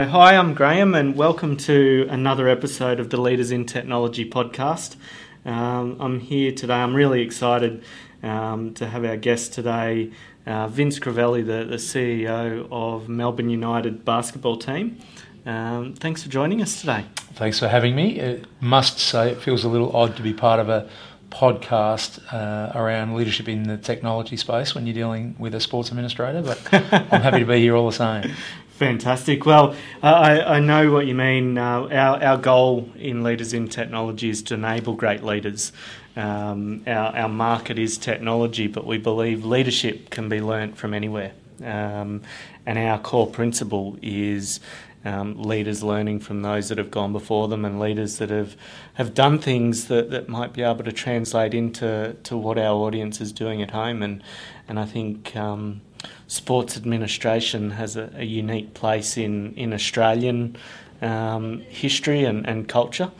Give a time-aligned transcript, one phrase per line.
[0.00, 4.96] Hi, I'm Graham, and welcome to another episode of the Leaders in Technology podcast.
[5.44, 6.74] Um, I'm here today.
[6.74, 7.84] I'm really excited
[8.20, 10.10] um, to have our guest today,
[10.46, 14.98] uh, Vince Crivelli, the, the, CEO of Melbourne United basketball team.
[15.46, 17.04] Um, thanks for joining us today.
[17.34, 18.18] Thanks for having me.
[18.18, 20.88] It must say it feels a little odd to be part of a
[21.30, 26.42] podcast uh, around leadership in the technology space when you're dealing with a sports administrator,
[26.42, 26.60] but
[27.12, 28.32] I'm happy to be here all the same.
[28.74, 29.46] Fantastic.
[29.46, 31.56] Well, I, I know what you mean.
[31.56, 35.70] Uh, our, our goal in Leaders in Technology is to enable great leaders.
[36.16, 41.32] Um, our, our market is technology, but we believe leadership can be learnt from anywhere.
[41.62, 42.22] Um,
[42.66, 44.58] and our core principle is
[45.04, 48.56] um, leaders learning from those that have gone before them and leaders that have,
[48.94, 53.20] have done things that, that might be able to translate into to what our audience
[53.20, 54.02] is doing at home.
[54.02, 54.20] And,
[54.66, 55.82] and I think um,
[56.26, 60.56] sports administration has a, a unique place in, in Australian
[61.02, 63.10] um, history and, and culture.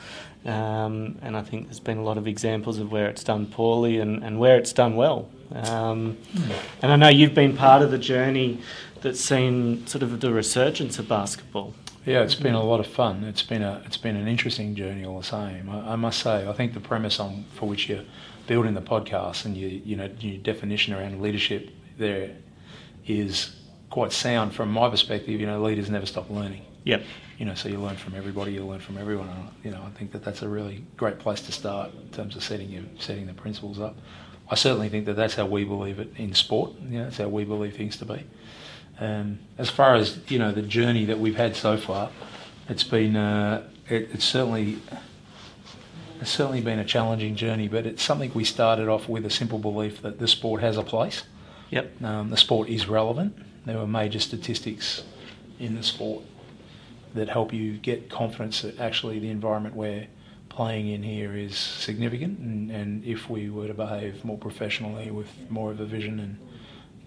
[0.45, 3.99] Um, and I think there's been a lot of examples of where it's done poorly
[3.99, 5.31] and, and where it's done well.
[5.53, 6.19] Um,
[6.83, 8.61] and I know you've been part of the journey
[9.01, 11.75] that's seen sort of the resurgence of basketball.
[12.05, 13.25] Yeah, it's been a lot of fun.
[13.25, 15.71] It's been a it's been an interesting journey all the same.
[15.71, 18.05] I, I must say, I think the premise on for which you're
[18.47, 22.33] building the podcast and you you know your definition around leadership there
[23.07, 23.55] is
[23.91, 25.41] quite sound from my perspective.
[25.41, 26.63] You know, leaders never stop learning.
[26.85, 27.03] Yep.
[27.39, 28.53] You know, so you learn from everybody.
[28.53, 29.29] You learn from everyone.
[29.63, 32.45] You know, I think that that's a really great place to start in terms of
[32.45, 33.97] setting your setting the principles up.
[34.51, 36.73] I certainly think that that's how we believe it in sport.
[36.83, 38.25] You know, that's how we believe things to be.
[39.01, 42.11] Um, as far as you know, the journey that we've had so far,
[42.69, 44.79] it's been uh, it, it's certainly
[46.21, 49.59] it's certainly been a challenging journey, but it's something we started off with a simple
[49.59, 51.25] belief that the sport has a place
[51.75, 52.05] Yep.
[52.05, 53.37] Um, the sport is relevant.
[53.67, 55.03] There are major statistics
[55.59, 56.23] in the sport
[57.15, 60.07] that help you get confidence that actually the environment we're
[60.49, 65.27] playing in here is significant, and, and if we were to behave more professionally with
[65.51, 66.39] more of a vision and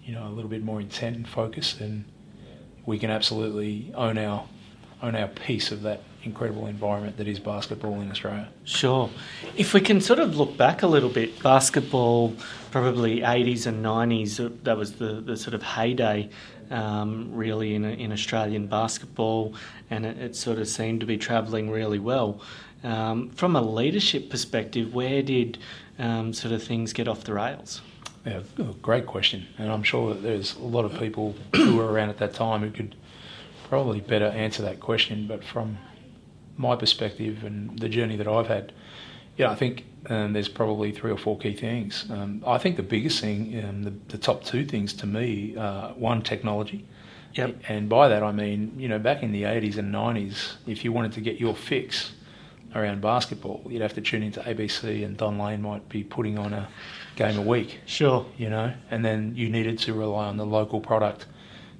[0.04, 2.04] you know a little bit more intent and focus, then
[2.84, 4.44] we can absolutely own our
[5.02, 8.48] own our piece of that incredible environment that is basketball in Australia.
[8.64, 9.08] Sure.
[9.56, 12.34] If we can sort of look back a little bit, basketball,
[12.70, 16.28] probably 80s and 90s, uh, that was the, the sort of heyday
[16.70, 19.54] um, really in, in Australian basketball,
[19.90, 22.40] and it, it sort of seemed to be travelling really well.
[22.84, 25.58] Um, from a leadership perspective, where did
[25.98, 27.80] um, sort of things get off the rails?
[28.26, 28.40] Yeah,
[28.82, 32.18] great question, and I'm sure that there's a lot of people who were around at
[32.18, 32.94] that time who could
[33.68, 35.26] probably better answer that question.
[35.26, 35.78] But from
[36.58, 38.72] my perspective and the journey that I've had,
[39.36, 42.06] yeah, I think um, there's probably three or four key things.
[42.10, 45.90] Um, I think the biggest thing, um, the, the, top two things to me, uh,
[45.92, 46.84] one, technology.
[47.34, 47.56] Yep.
[47.68, 50.92] And by that I mean, you know, back in the 80s and 90s, if you
[50.92, 52.12] wanted to get your fix
[52.74, 56.52] around basketball, you'd have to tune into ABC and Don Lane might be putting on
[56.52, 56.68] a
[57.16, 57.78] game a week.
[57.86, 58.26] Sure.
[58.36, 61.26] You know, and then you needed to rely on the local product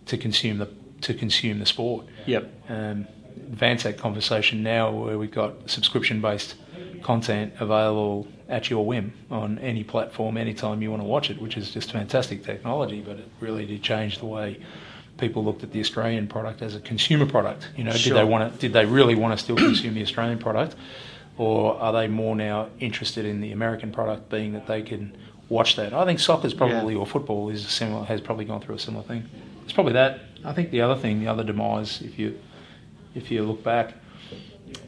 [0.06, 0.68] to consume the
[1.00, 2.06] to consume the sport.
[2.26, 2.52] Yep.
[2.68, 3.06] Um,
[3.50, 6.54] advance that conversation now where we've got subscription based
[7.02, 11.56] content available at your whim on any platform anytime you want to watch it, which
[11.56, 14.58] is just fantastic technology, but it really did change the way
[15.18, 17.68] people looked at the Australian product as a consumer product.
[17.76, 18.14] You know, sure.
[18.14, 20.76] did they want to, did they really want to still consume the Australian product,
[21.36, 25.16] or are they more now interested in the American product, being that they can
[25.48, 25.92] watch that?
[25.92, 27.00] I think soccer's probably yeah.
[27.00, 29.28] or football is similar has probably gone through a similar thing.
[29.64, 30.20] It's probably that.
[30.44, 32.38] I think the other thing, the other demise, if you
[33.18, 33.94] if you look back,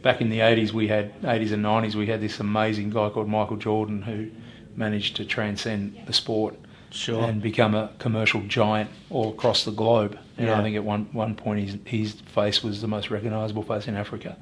[0.02, 3.28] back in the 80s, we had 80s and 90s, we had this amazing guy called
[3.28, 4.30] Michael Jordan who
[4.76, 6.54] managed to transcend the sport
[6.90, 7.24] sure.
[7.24, 10.18] and become a commercial giant all across the globe.
[10.36, 10.58] And yeah.
[10.58, 13.96] I think at one one point his his face was the most recognisable face in
[13.96, 14.36] Africa.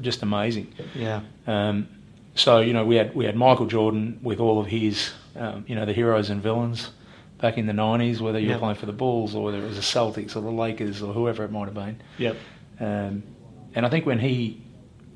[0.00, 0.72] Just amazing.
[0.94, 1.20] Yeah.
[1.46, 1.88] Um,
[2.34, 5.74] so you know we had we had Michael Jordan with all of his um, you
[5.74, 6.90] know the heroes and villains
[7.42, 9.74] back in the 90s, whether you were playing for the Bulls or whether it was
[9.74, 12.00] the Celtics or the Lakers or whoever it might have been.
[12.16, 12.36] Yep.
[12.82, 13.22] Um,
[13.74, 14.60] and I think when he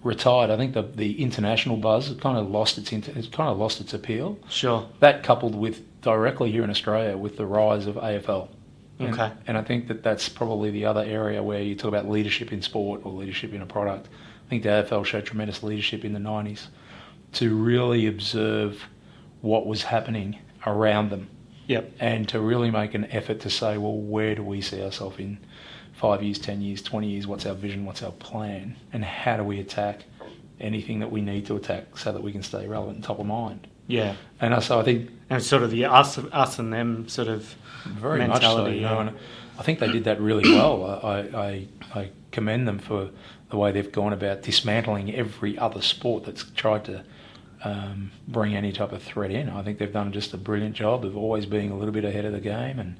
[0.02, 3.80] retired, I think the the international buzz kind of lost its it kind of lost
[3.80, 4.38] its appeal.
[4.48, 4.88] Sure.
[5.00, 8.48] That coupled with directly here in Australia with the rise of AFL.
[8.98, 9.32] And, okay.
[9.46, 12.62] And I think that that's probably the other area where you talk about leadership in
[12.62, 14.08] sport or leadership in a product.
[14.46, 16.68] I think the AFL showed tremendous leadership in the 90s
[17.34, 18.84] to really observe
[19.42, 21.28] what was happening around them
[21.66, 21.94] Yep.
[21.98, 25.38] And to really make an effort to say, well, where do we see ourselves in
[25.96, 27.26] five years, 10 years, 20 years?
[27.26, 27.84] What's our vision?
[27.84, 28.76] What's our plan?
[28.92, 30.04] And how do we attack
[30.60, 33.26] anything that we need to attack so that we can stay relevant and top of
[33.26, 33.66] mind?
[33.88, 37.28] Yeah, And uh, so I think and sort of the us, us and them sort
[37.28, 37.54] of
[37.84, 38.48] very much so.
[38.48, 38.76] mentality.
[38.76, 39.16] You know, and
[39.58, 41.00] I think they did that really well.
[41.04, 43.10] I, I, I commend them for
[43.50, 47.04] the way they've gone about dismantling every other sport that's tried to
[47.62, 49.48] um, bring any type of threat in.
[49.48, 52.24] I think they've done just a brilliant job of always being a little bit ahead
[52.24, 52.96] of the game and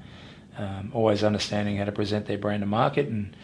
[0.57, 3.07] um, always understanding how to present their brand to market.
[3.07, 3.35] And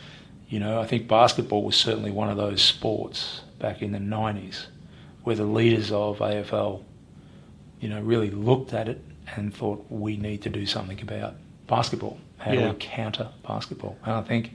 [0.50, 4.68] you know, I think basketball was certainly one of those sports back in the '90s
[5.24, 6.84] where the leaders of AFL,
[7.80, 9.02] you know, really looked at it
[9.36, 11.36] and thought we need to do something about
[11.68, 12.18] basketball.
[12.38, 13.98] How do we counter basketball?
[14.04, 14.52] And I think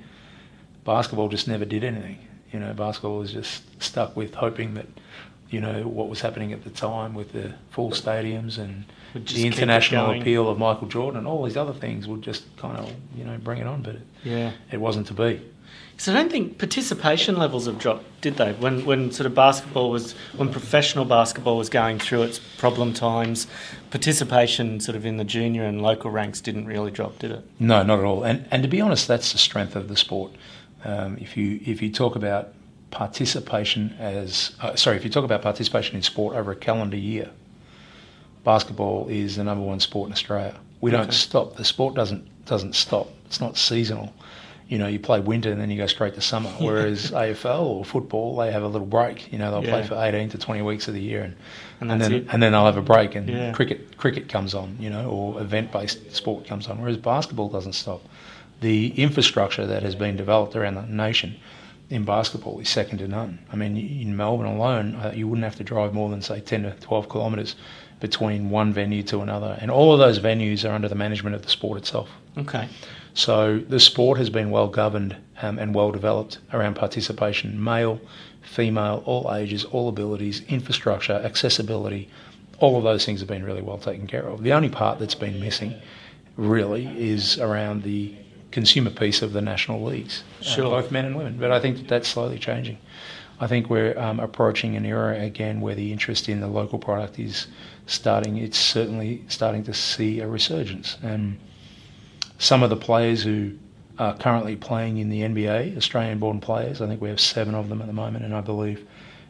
[0.84, 2.18] basketball just never did anything.
[2.52, 4.86] You know, basketball was just stuck with hoping that,
[5.50, 8.84] you know, what was happening at the time with the full stadiums and
[9.14, 12.92] the international appeal of Michael Jordan and all these other things would just kind of,
[13.16, 13.82] you know, bring it on.
[13.82, 14.52] But it, Yeah.
[14.70, 15.40] it wasn't to be.
[16.00, 18.52] So I don't think participation levels have dropped, did they?
[18.52, 23.48] When when sort of basketball was when professional basketball was going through its problem times,
[23.90, 27.44] participation sort of in the junior and local ranks didn't really drop, did it?
[27.58, 28.22] No, not at all.
[28.22, 30.30] And and to be honest, that's the strength of the sport.
[30.84, 32.52] Um, if you if you talk about
[32.92, 37.30] participation as uh, sorry, if you talk about participation in sport over a calendar year,
[38.44, 40.54] basketball is the number one sport in Australia.
[40.80, 41.56] We don't stop.
[41.56, 43.08] The sport doesn't doesn't stop.
[43.26, 44.12] It's not seasonal.
[44.68, 46.50] You know, you play winter and then you go straight to summer.
[46.58, 49.32] Whereas AFL or football, they have a little break.
[49.32, 51.34] You know, they'll play for eighteen to twenty weeks of the year, and
[51.80, 52.26] And and, then it.
[52.30, 53.52] and then they'll have a break, and Yeah.
[53.52, 56.80] cricket cricket comes on, you know, or event based sport comes on.
[56.80, 58.02] Whereas basketball doesn't stop.
[58.60, 61.36] The infrastructure that has been developed around the nation
[61.90, 63.38] in basketball is second to none.
[63.52, 66.62] I mean, in Melbourne alone, uh, you wouldn't have to drive more than say ten
[66.64, 67.54] to twelve kilometres
[68.00, 71.42] between one venue to another, and all of those venues are under the management of
[71.42, 72.08] the sport itself.
[72.36, 72.68] Okay.
[73.14, 78.00] So the sport has been well governed um, and well developed around participation, male,
[78.42, 82.08] female, all ages, all abilities, infrastructure, accessibility.
[82.60, 84.42] All of those things have been really well taken care of.
[84.42, 85.74] The only part that's been missing,
[86.36, 88.14] really, is around the
[88.50, 90.70] consumer piece of the national leagues, uh, Sure.
[90.80, 91.36] both men and women.
[91.38, 92.78] But I think that that's slowly changing.
[93.40, 97.18] I think we're um, approaching an era again where the interest in the local product
[97.18, 97.46] is
[97.86, 98.36] starting.
[98.36, 100.96] It's certainly starting to see a resurgence.
[101.02, 101.38] And
[102.38, 103.52] some of the players who
[103.98, 107.80] are currently playing in the NBA, Australian-born players, I think we have seven of them
[107.80, 108.86] at the moment, and I believe,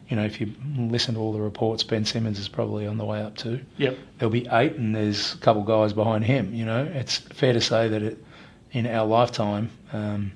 [0.09, 3.05] you know, if you listen to all the reports, Ben Simmons is probably on the
[3.05, 3.59] way up too.
[3.77, 3.97] Yep.
[4.17, 6.53] There'll be eight, and there's a couple guys behind him.
[6.53, 8.23] You know, it's fair to say that it,
[8.71, 10.31] in our lifetime, um,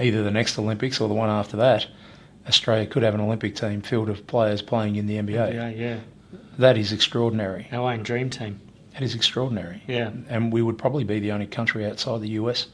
[0.00, 1.86] either the next Olympics or the one after that,
[2.46, 5.54] Australia could have an Olympic team filled of players playing in the NBA.
[5.54, 6.00] Yeah, yeah.
[6.58, 7.68] That is extraordinary.
[7.72, 8.60] Our own dream team.
[8.92, 9.82] That is extraordinary.
[9.86, 10.10] Yeah.
[10.28, 12.66] And we would probably be the only country outside the US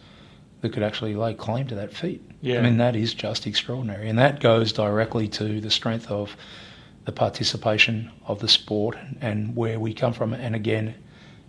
[0.60, 2.22] that could actually lay claim to that feat.
[2.40, 2.58] Yeah.
[2.58, 4.08] I mean, that is just extraordinary.
[4.08, 6.36] And that goes directly to the strength of
[7.04, 10.34] the participation of the sport and where we come from.
[10.34, 10.94] And again,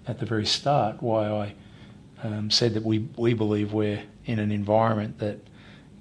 [0.07, 1.55] at the very start, why I
[2.23, 5.39] um, said that we, we believe we're in an environment that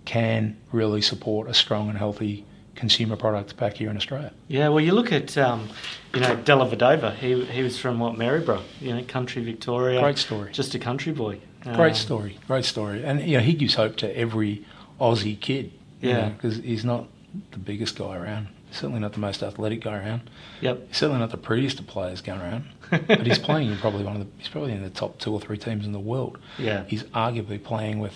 [0.08, 4.32] can really support a strong and healthy consumer product back here in Australia.
[4.46, 5.68] Yeah, well, you look at, um,
[6.14, 7.14] you know, Dellavedova.
[7.16, 10.00] He, he was from, what, Maryborough, you know, country Victoria.
[10.00, 10.50] Great story.
[10.50, 11.40] Just a country boy.
[11.74, 14.64] Great Um, story, great story, and you know he gives hope to every
[15.00, 15.72] Aussie kid.
[16.00, 16.28] Yeah.
[16.28, 17.08] because he's not
[17.50, 18.46] the biggest guy around.
[18.70, 20.30] Certainly not the most athletic guy around.
[20.60, 20.86] Yep.
[20.88, 22.64] He's certainly not the prettiest of players going around.
[22.90, 24.28] but he's playing in probably one of the.
[24.38, 26.38] He's probably in the top two or three teams in the world.
[26.58, 26.84] Yeah.
[26.86, 28.14] He's arguably playing with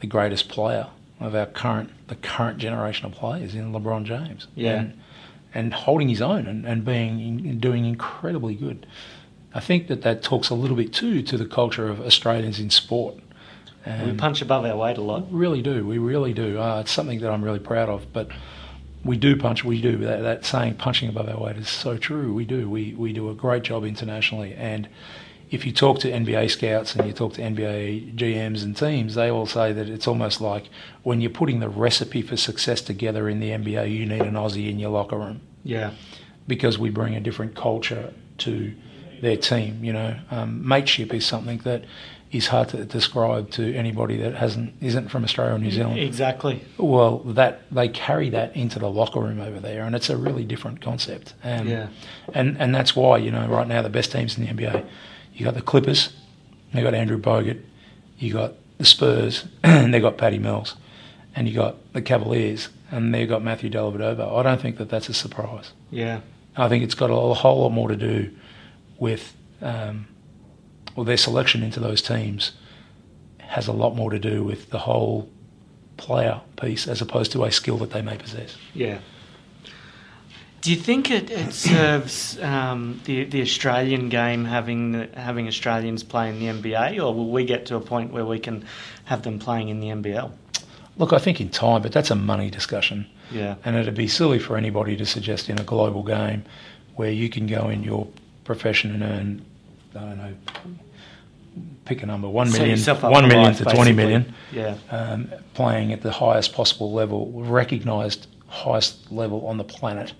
[0.00, 0.88] the greatest player
[1.22, 4.48] of our current the current generation of players in LeBron James.
[4.54, 4.80] Yeah.
[4.80, 5.00] And,
[5.54, 8.86] and holding his own and, and being doing incredibly good.
[9.54, 12.70] I think that that talks a little bit too to the culture of Australians in
[12.70, 13.16] sport.
[13.86, 15.30] we punch above our weight a lot.
[15.30, 15.86] really do.
[15.86, 16.58] We really do.
[16.58, 18.10] Uh, it's something that I'm really proud of.
[18.12, 18.30] But
[19.04, 19.64] we do punch.
[19.64, 22.32] We do that, that saying "punching above our weight" is so true.
[22.32, 22.70] We do.
[22.70, 24.54] We we do a great job internationally.
[24.54, 24.88] And
[25.52, 29.30] if you talk to NBA scouts and you talk to NBA GMs and teams, they
[29.30, 30.64] all say that it's almost like
[31.02, 34.70] when you're putting the recipe for success together in the NBA, you need an Aussie
[34.70, 35.90] in your locker room Yeah.
[36.48, 38.72] because we bring a different culture to
[39.20, 39.84] their team.
[39.84, 41.84] You know, um, mateship is something that
[42.32, 45.98] is hard to describe to anybody that hasn't isn't from Australia or New Zealand.
[46.00, 46.64] Exactly.
[46.78, 50.44] Well, that they carry that into the locker room over there, and it's a really
[50.44, 51.34] different concept.
[51.44, 51.88] And Yeah.
[52.32, 54.82] and and that's why you know right now the best teams in the NBA,
[55.34, 56.12] you got the Clippers,
[56.72, 57.60] they got Andrew Bogut,
[58.18, 60.76] you got the Spurs, and they got Patty Mills,
[61.34, 64.38] and you got the Cavaliers, and they got Matthew Dellavedova.
[64.38, 65.72] I don't think that that's a surprise.
[65.90, 66.20] Yeah.
[66.56, 68.30] I think it's got a, a whole lot more to do
[68.98, 70.06] with um,
[70.96, 72.52] well their selection into those teams
[73.38, 75.28] has a lot more to do with the whole
[75.96, 78.56] player piece as opposed to a skill that they may possess.
[78.74, 78.98] Yeah.
[80.62, 86.04] Do you think it, it serves um, the the Australian game having the, having Australians
[86.04, 88.64] play in the NBA, or will we get to a point where we can
[89.04, 90.30] have them playing in the NBL?
[90.98, 93.06] Look, I think in time, but that's a money discussion.
[93.32, 93.56] Yeah.
[93.64, 96.44] And it'd be silly for anybody to suggest in a global game
[96.94, 98.06] where you can go in your
[98.44, 99.44] profession and earn,
[99.96, 100.34] I don't know,
[101.86, 103.94] pick a number, one million, yourself up one for million life, to 20 basically.
[103.94, 104.76] million, Yeah.
[104.90, 110.12] um, playing at the highest possible level, recognised highest level on the planet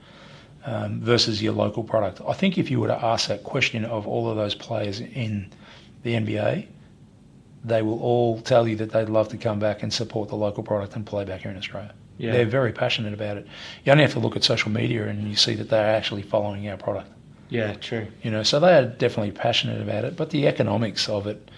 [0.65, 2.21] um, versus your local product.
[2.27, 5.53] I think if you were to ask that question of all of those players in
[6.03, 6.67] the NBA,
[7.65, 10.63] they will all tell you that they'd love to come back and support the local
[10.63, 11.95] product and play back here in Australia.
[12.19, 12.33] Yeah.
[12.33, 13.47] They're very passionate about it.
[13.85, 16.69] You only have to look at social media and you see that they're actually following
[16.69, 17.11] our product.
[17.49, 17.75] Yeah.
[17.75, 18.07] True.
[18.23, 20.17] You know, so they are definitely passionate about it.
[20.17, 21.51] But the economics of it,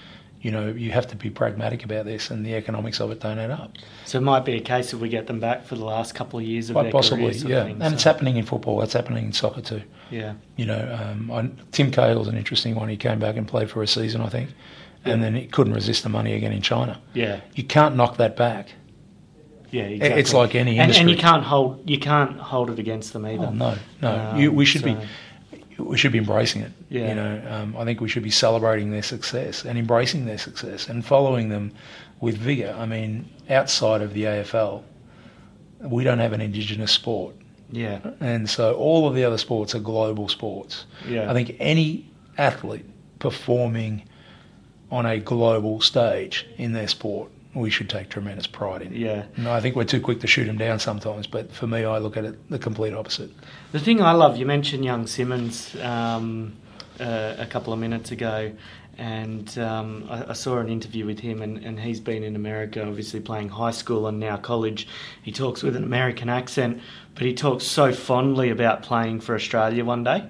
[0.44, 3.38] you know, you have to be pragmatic about this, and the economics of it don't
[3.38, 3.72] add up.
[4.04, 6.38] So it might be a case if we get them back for the last couple
[6.38, 7.64] of years of Quite their possibly, yeah.
[7.64, 7.80] thing.
[7.80, 8.82] and it's happening in football.
[8.82, 9.80] It's happening in soccer too.
[10.10, 10.34] Yeah.
[10.56, 12.90] You know, um, I, Tim Cahill's an interesting one.
[12.90, 14.50] He came back and played for a season, I think,
[15.06, 17.00] and then he couldn't resist the money again in China.
[17.14, 17.40] Yeah.
[17.54, 18.74] You can't knock that back.
[19.70, 19.84] Yeah.
[19.84, 20.20] exactly.
[20.20, 21.00] It's like any and, industry.
[21.00, 23.46] and you can't hold you can't hold it against them either.
[23.46, 24.14] Oh, no, no.
[24.14, 25.06] Um, you, we should so- be
[25.78, 26.72] we should be embracing it.
[26.88, 27.08] Yeah.
[27.08, 30.88] You know, um, I think we should be celebrating their success and embracing their success
[30.88, 31.72] and following them
[32.20, 32.74] with vigor.
[32.78, 34.82] I mean, outside of the AFL,
[35.80, 37.34] we don't have an indigenous sport,
[37.70, 37.98] Yeah.
[38.20, 40.86] and so all of the other sports are global sports.
[41.08, 41.30] Yeah.
[41.30, 42.86] I think any athlete
[43.18, 44.02] performing
[44.90, 48.94] on a global stage in their sport, we should take tremendous pride in.
[48.94, 49.24] Yeah.
[49.36, 51.98] No, I think we're too quick to shoot them down sometimes, but for me, I
[51.98, 53.30] look at it the complete opposite.
[53.72, 56.56] The thing I love, you mentioned young Simmons um,
[57.00, 58.52] uh, a couple of minutes ago,
[58.98, 62.86] and um, I, I saw an interview with him, and, and he's been in America,
[62.86, 64.86] obviously playing high school and now college.
[65.22, 66.80] He talks with an American accent,
[67.14, 70.24] but he talks so fondly about playing for Australia one day.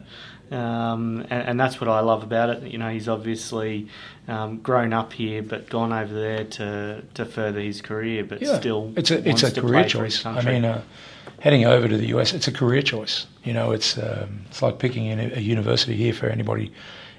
[0.50, 2.62] Um, and, and that's what I love about it.
[2.64, 3.88] You know, he's obviously
[4.28, 8.92] um, grown up here, but gone over there to, to further his career, but still
[8.96, 10.26] it's a it's a career play for his choice.
[10.26, 10.82] I mean, uh,
[11.40, 13.26] heading over to the US, it's a career choice.
[13.42, 16.72] You know, it's um, it's like picking a, a university here for anybody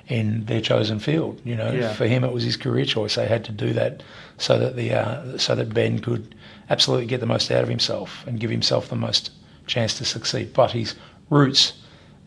[0.08, 1.41] in their chosen field.
[1.44, 1.94] You know, Yeah.
[1.94, 3.15] for him it was his career choice.
[3.15, 4.03] They had to do that
[4.38, 6.36] so that the uh, so that Ben could
[6.70, 9.32] absolutely get the most out of himself and give himself the most
[9.67, 10.53] chance to succeed.
[10.53, 10.96] But his
[11.29, 11.74] roots.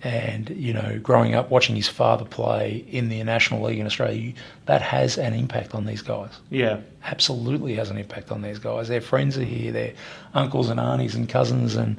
[0.02, 4.33] And you know, growing up watching his father play in the National League in Australia,
[4.67, 8.87] that has an impact on these guys yeah, absolutely has an impact on these guys.
[8.87, 9.95] Their friends are here, their
[10.35, 11.99] uncles and aunties and cousins, and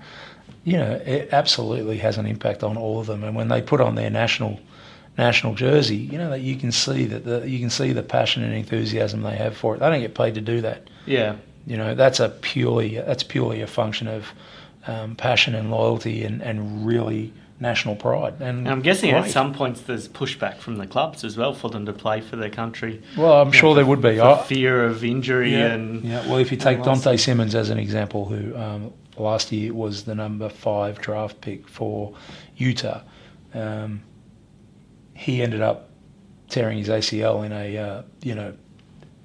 [0.64, 3.24] you know it absolutely has an impact on all of them.
[3.24, 4.60] And when they put on their national
[5.18, 8.44] national jersey, you know that you can see that the, you can see the passion
[8.44, 9.80] and enthusiasm they have for it.
[9.80, 10.90] They don't get paid to do that.
[11.06, 11.36] yeah,
[11.68, 14.32] You know that's a purely that's purely a function of
[14.88, 18.36] um, passion and loyalty and, and really national pride.
[18.40, 21.70] And, And I'm guessing at some points there's pushback from the clubs as well for
[21.70, 23.02] them to play for their country.
[23.18, 24.20] well, I'm you sure know, there would be.
[24.20, 26.28] I- fear of injury Yeah, and yeah.
[26.28, 26.84] Well, if you take.
[26.84, 31.68] Dante Simmons as an example, who um, last year was the number five draft pick
[31.68, 32.16] for
[32.56, 33.02] Utah,
[33.54, 34.02] um,
[35.14, 35.90] he ended up
[36.50, 38.54] tearing his ACL in a uh, you know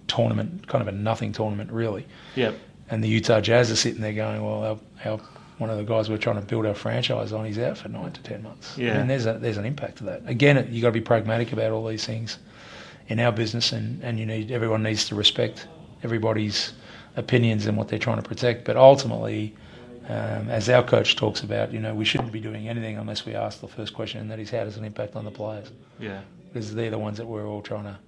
[0.06, 2.06] tournament, kind of a nothing tournament, really.
[2.36, 2.58] Yep.
[2.90, 4.62] And the Utah Jazz are sitting there going, well,
[5.04, 5.20] our, our,
[5.58, 8.12] one of the guys we're trying to build our franchise on, he's out for nine
[8.12, 8.76] to ten months.
[8.76, 8.98] Yeah.
[8.98, 10.22] And there's a, there's an impact to that.
[10.26, 12.38] Again, you got to be pragmatic about all these things
[13.08, 15.68] in our business, and, and you need everyone needs to respect
[16.02, 16.72] everybody's
[17.16, 18.64] opinions and what they're trying to protect.
[18.64, 19.54] But ultimately,
[20.08, 23.34] um, as our coach talks about, you know, we shouldn't be doing anything unless we
[23.34, 25.70] ask the first question, and that is how does it impact on the players?
[25.98, 26.20] Yeah.
[26.52, 27.98] Because they're the ones that we're all trying to,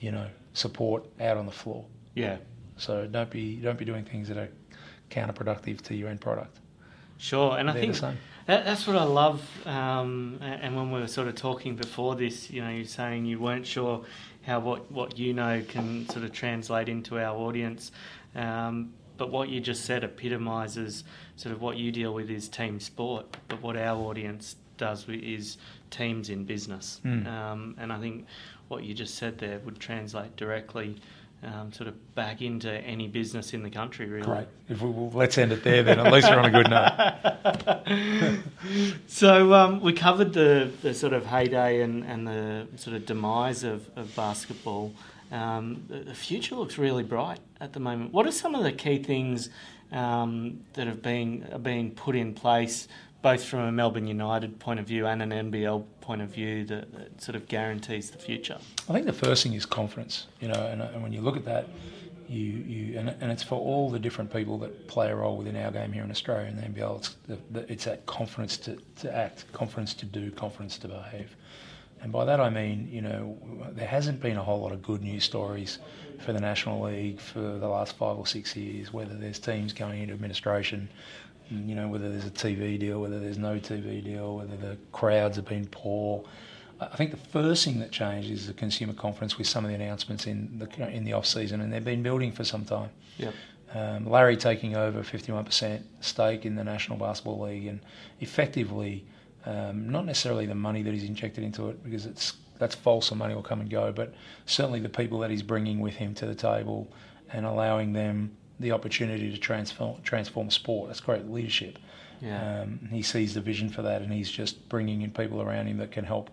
[0.00, 1.84] you know, support out on the floor.
[2.14, 2.38] Yeah.
[2.76, 4.48] So don't be don't be doing things that are
[5.10, 6.58] counterproductive to your end product.
[7.18, 7.56] Sure.
[7.56, 7.98] And I think
[8.46, 9.42] that, that's what I love.
[9.66, 13.38] Um, and when we were sort of talking before this, you know, you're saying you
[13.38, 14.04] weren't sure
[14.42, 17.92] how what, what you know can sort of translate into our audience.
[18.34, 21.04] Um, but what you just said epitomises
[21.36, 25.56] sort of what you deal with is team sport, but what our audience does is
[25.90, 27.00] teams in business.
[27.04, 27.26] Mm.
[27.26, 28.26] Um, and I think
[28.68, 30.96] what you just said there would translate directly
[31.44, 34.24] um, sort of back into any business in the country, really.
[34.24, 34.46] Great.
[34.68, 38.40] If we, well, let's end it there, then at least we're on a good note.
[39.06, 43.64] so um, we covered the, the sort of heyday and, and the sort of demise
[43.64, 44.92] of, of basketball.
[45.30, 48.12] Um, the, the future looks really bright at the moment.
[48.12, 49.50] What are some of the key things
[49.92, 52.88] um, that have been are being put in place,
[53.24, 56.92] both from a Melbourne United point of view and an NBL point of view, that,
[56.92, 58.58] that sort of guarantees the future?
[58.86, 60.26] I think the first thing is confidence.
[60.40, 61.70] You know, and, and when you look at that,
[62.28, 65.56] you, you and, and it's for all the different people that play a role within
[65.56, 66.98] our game here in Australia and the NBL.
[66.98, 71.34] It's, the, the, it's that confidence to, to act, confidence to do, confidence to behave.
[72.02, 73.38] And by that I mean, you know,
[73.72, 75.78] there hasn't been a whole lot of good news stories
[76.18, 80.02] for the National League for the last five or six years, whether there's teams going
[80.02, 80.90] into administration,
[81.68, 85.36] you know, whether there's a TV deal, whether there's no TV deal, whether the crowds
[85.36, 86.24] have been poor.
[86.80, 89.74] I think the first thing that changed is the consumer confidence with some of the
[89.74, 92.90] announcements in the in the off season, and they've been building for some time.
[93.18, 93.34] Yep.
[93.74, 97.80] Um, Larry taking over 51% stake in the National Basketball League, and
[98.20, 99.04] effectively,
[99.46, 103.08] um, not necessarily the money that he's injected into it, because it's that's false.
[103.08, 104.14] The money will come and go, but
[104.46, 106.88] certainly the people that he's bringing with him to the table
[107.32, 110.88] and allowing them the opportunity to transform transform sport.
[110.88, 111.78] That's great leadership.
[112.20, 112.62] Yeah.
[112.62, 115.78] Um, he sees the vision for that, and he's just bringing in people around him
[115.78, 116.30] that can help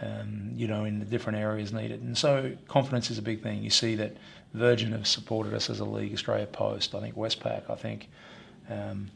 [0.00, 2.02] um, you know, in the different areas needed.
[2.02, 3.62] And so confidence is a big thing.
[3.62, 4.16] You see that
[4.52, 8.08] Virgin have supported us as a league, Australia Post, I think Westpac, I think
[8.68, 9.10] um,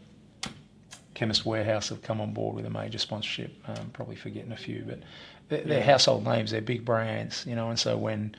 [1.14, 3.52] Chemist Warehouse have come on board with a major sponsorship.
[3.68, 5.00] Um, probably forgetting a few, but
[5.48, 6.50] they're, they're, household names.
[6.50, 7.68] They're big brands, you know.
[7.68, 8.34] And so when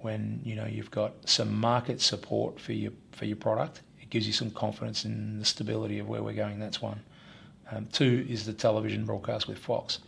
[0.00, 4.26] when you know you've got some market support for your for your product, it gives
[4.26, 6.60] you some confidence in the stability of where we're going.
[6.60, 7.00] That's one.
[7.70, 9.98] Um, two is the television broadcast with Fox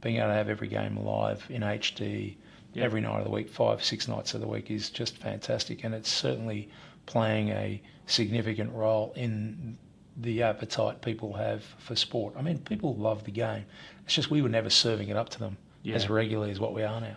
[0.00, 2.36] being able to have every game live in HD
[2.74, 2.84] yep.
[2.84, 5.82] every night of the week, five, six nights of the week, is just fantastic.
[5.82, 6.68] And it's certainly
[7.06, 9.76] playing a significant role in
[10.16, 12.34] the appetite people have for sport.
[12.36, 13.64] I mean, people love the game.
[14.04, 15.94] It's just we were never serving it up to them yeah.
[15.94, 17.16] as regularly as what we are now.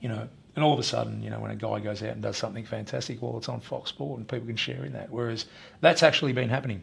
[0.00, 2.22] You know, and all of a sudden, you know, when a guy goes out and
[2.22, 5.10] does something fantastic, well, it's on Fox Sport and people can share in that.
[5.10, 5.46] Whereas
[5.80, 6.82] that's actually been happening.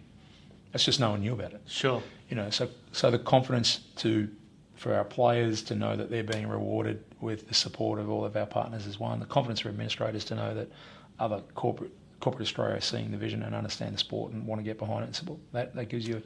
[0.73, 1.61] It's just no one knew about it.
[1.67, 2.01] Sure.
[2.29, 4.29] You know, so so the confidence to
[4.75, 8.35] for our players to know that they're being rewarded with the support of all of
[8.37, 9.19] our partners is one.
[9.19, 10.69] The confidence for administrators to know that
[11.19, 14.63] other corporate corporate Australia are seeing the vision and understand the sport and want to
[14.63, 15.39] get behind it and support.
[15.51, 16.21] That that gives you a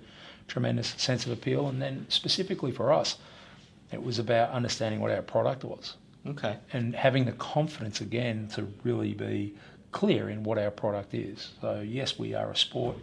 [0.48, 1.68] tremendous sense of appeal.
[1.68, 3.18] And then specifically for us,
[3.92, 5.96] it was about understanding what our product was.
[6.28, 6.58] Okay.
[6.72, 9.56] And having the confidence again to really be
[9.92, 11.52] clear in what our product is.
[11.62, 12.98] So yes, we are a sport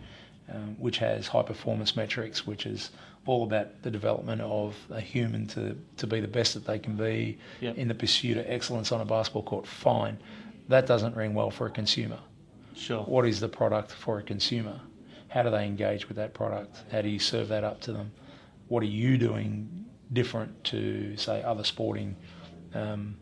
[0.52, 2.90] um, which has high performance metrics, which is
[3.26, 6.96] all about the development of a human to, to be the best that they can
[6.96, 7.76] be yep.
[7.76, 9.66] in the pursuit of excellence on a basketball court.
[9.66, 10.18] Fine.
[10.68, 12.18] That doesn't ring well for a consumer.
[12.74, 13.02] Sure.
[13.02, 14.80] What is the product for a consumer?
[15.28, 16.78] How do they engage with that product?
[16.90, 18.12] How do you serve that up to them?
[18.68, 22.16] What are you doing different to, say, other sporting
[22.74, 23.16] um,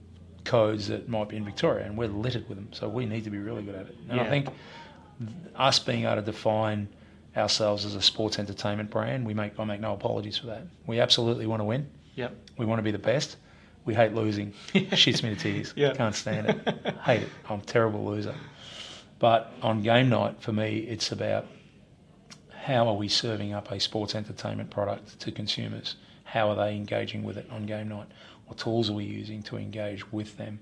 [0.45, 1.87] codes that might be in Victoria?
[1.87, 3.97] And we're littered with them, so we need to be really good at it.
[4.09, 4.25] And yeah.
[4.25, 4.49] I think
[5.55, 6.89] us being able to define
[7.37, 9.27] ourselves as a sports entertainment brand.
[9.27, 10.63] We make I make no apologies for that.
[10.87, 11.89] We absolutely want to win.
[12.15, 12.35] Yep.
[12.57, 13.37] We want to be the best.
[13.85, 14.53] We hate losing.
[14.75, 15.75] Shits me to tears.
[15.77, 15.97] Yep.
[15.97, 16.97] Can't stand it.
[17.05, 17.29] hate it.
[17.49, 18.35] I'm a terrible loser.
[19.19, 21.47] But on game night, for me, it's about
[22.65, 25.97] how are we serving up a sports entertainment product to consumers?
[26.25, 28.09] How are they engaging with it on game night?
[28.47, 30.61] What tools are we using to engage with them?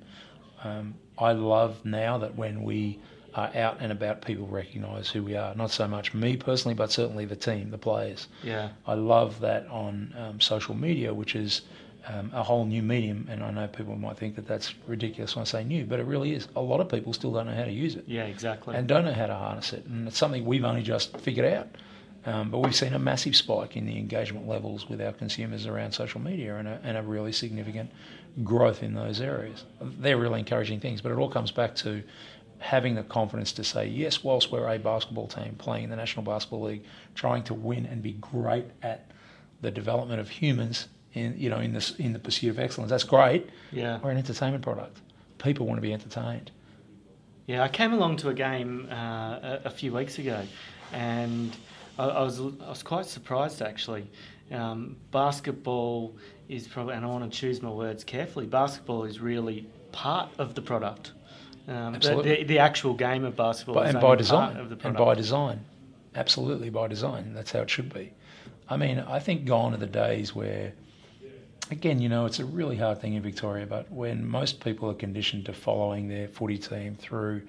[0.62, 2.98] Um, I love now that when we
[3.34, 5.54] are out and about, people recognise who we are.
[5.54, 8.28] Not so much me personally, but certainly the team, the players.
[8.42, 8.70] Yeah.
[8.86, 11.62] I love that on um, social media, which is
[12.06, 13.26] um, a whole new medium.
[13.30, 16.06] And I know people might think that that's ridiculous when I say new, but it
[16.06, 16.48] really is.
[16.54, 18.04] A lot of people still don't know how to use it.
[18.06, 18.76] Yeah, exactly.
[18.76, 19.84] And don't know how to harness it.
[19.86, 21.68] And it's something we've only just figured out.
[22.26, 25.92] Um, but we've seen a massive spike in the engagement levels with our consumers around
[25.92, 27.90] social media and a, and a really significant
[28.42, 29.64] growth in those areas.
[29.80, 32.02] They're really encouraging things, but it all comes back to
[32.58, 36.24] having the confidence to say, yes, whilst we're a basketball team playing in the National
[36.24, 36.84] Basketball League,
[37.14, 39.10] trying to win and be great at
[39.60, 42.90] the development of humans in you know in this in the pursuit of excellence.
[42.90, 43.48] That's great.
[43.72, 45.00] Yeah, we're an entertainment product.
[45.38, 46.50] People want to be entertained.
[47.46, 50.42] Yeah, I came along to a game uh, a, a, few weeks ago,
[50.92, 51.54] and
[51.98, 54.06] I, I, was I was quite surprised actually.
[54.50, 56.14] Um, basketball
[56.48, 58.46] is probably, and I want to choose my words carefully.
[58.46, 61.12] Basketball is really part of the product.
[61.66, 64.20] Um, the, the, the, actual game of basketball is part
[64.60, 64.84] of the product.
[64.84, 65.64] and by design, and by design,
[66.14, 67.32] absolutely by design.
[67.32, 68.12] That's how it should be.
[68.68, 70.74] I mean, I think gone are the days where,
[71.70, 74.94] again, you know, it's a really hard thing in Victoria, but when most people are
[74.94, 77.42] conditioned to following their footy team through,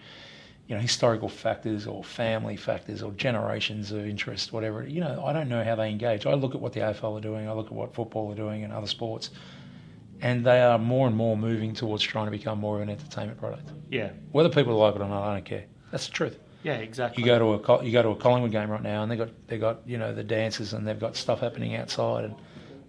[0.67, 5.31] you know, historical factors or family factors or generations of interest, whatever, you know, I
[5.31, 6.25] don't know how they engage.
[6.25, 8.63] I look at what the AFL are doing, I look at what football are doing
[8.63, 9.29] and other sports,
[10.21, 13.39] and they are more and more moving towards trying to become more of an entertainment
[13.39, 13.71] product.
[13.89, 14.11] Yeah.
[14.31, 15.65] Whether people like it or not, I don't care.
[15.91, 16.39] That's the truth.
[16.65, 17.21] Yeah, exactly.
[17.21, 19.29] You go to a you go to a Collingwood game right now, and they got
[19.45, 22.35] they got you know the dances, and they've got stuff happening outside, and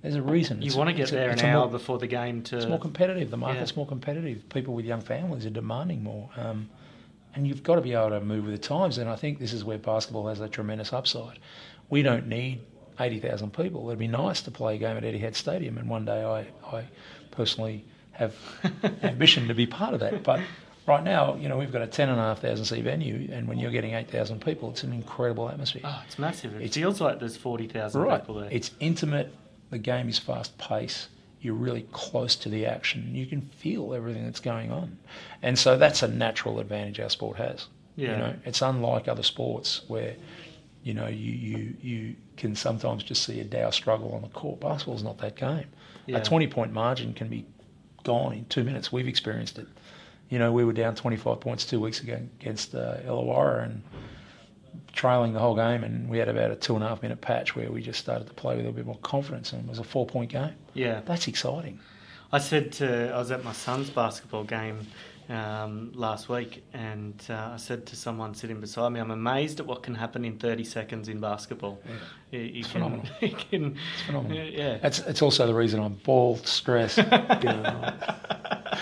[0.01, 0.63] there's a reason.
[0.63, 2.57] You it's, want to get there a, an hour more, before the game to.
[2.57, 3.31] It's more competitive.
[3.31, 3.77] The market's yeah.
[3.77, 4.49] more competitive.
[4.49, 6.71] People with young families are demanding more, um,
[7.37, 8.99] and you've got to be able to move with the times.
[8.99, 11.39] And I think this is where basketball has a tremendous upside.
[11.91, 12.63] We don't need
[12.99, 13.87] 80,000 people.
[13.89, 16.47] It'd be nice to play a game at Etihad Stadium, and one day I,
[16.77, 16.85] I
[17.31, 18.35] personally have
[19.03, 20.23] ambition to be part of that.
[20.25, 20.41] But
[20.87, 24.41] right now, you know, we've got a 10,500 seat venue, and when you're getting 8,000
[24.41, 25.83] people, it's an incredible atmosphere.
[25.85, 26.55] Oh, it's massive.
[26.55, 28.21] It It's- feels like there's 40,000 right.
[28.21, 28.49] people there.
[28.51, 29.33] It's intimate.
[29.71, 31.09] The game is fast paced.
[31.41, 33.15] You're really close to the action.
[33.15, 34.99] You can feel everything that's going on,
[35.43, 37.67] and so that's a natural advantage our sport has.
[37.97, 38.11] Yeah.
[38.11, 40.17] You know, it's unlike other sports where,
[40.83, 44.61] you know, you you you can sometimes just see a Dow struggle on the court.
[44.61, 45.67] Basketball's not that game.
[46.07, 46.19] Yeah.
[46.19, 47.47] A 20 point margin can be
[48.05, 48.93] gone in two minutes.
[48.93, 49.67] We've experienced it.
[50.29, 53.83] You know, we were down 25 points two weeks ago against uh, Illawarra and
[54.93, 57.55] trailing the whole game, and we had about a two and a half minute patch
[57.57, 59.85] where we just started to play with a bit more confidence, and it was a
[59.85, 60.55] four point game.
[60.75, 61.01] yeah.
[61.05, 61.81] That's exciting.
[62.33, 64.81] I said to, I was at my son's basketball game
[65.29, 69.67] um, last week, and uh, I said to someone sitting beside me, I'm amazed at
[69.67, 71.79] what can happen in 30 seconds in basketball.
[72.33, 73.07] You, you It's can, phenomenal.
[73.21, 74.37] can, It's phenomenal.
[74.39, 74.79] Yeah.
[74.83, 76.99] It's, it's also the reason I'm bald, stressed.
[76.99, 77.95] you know.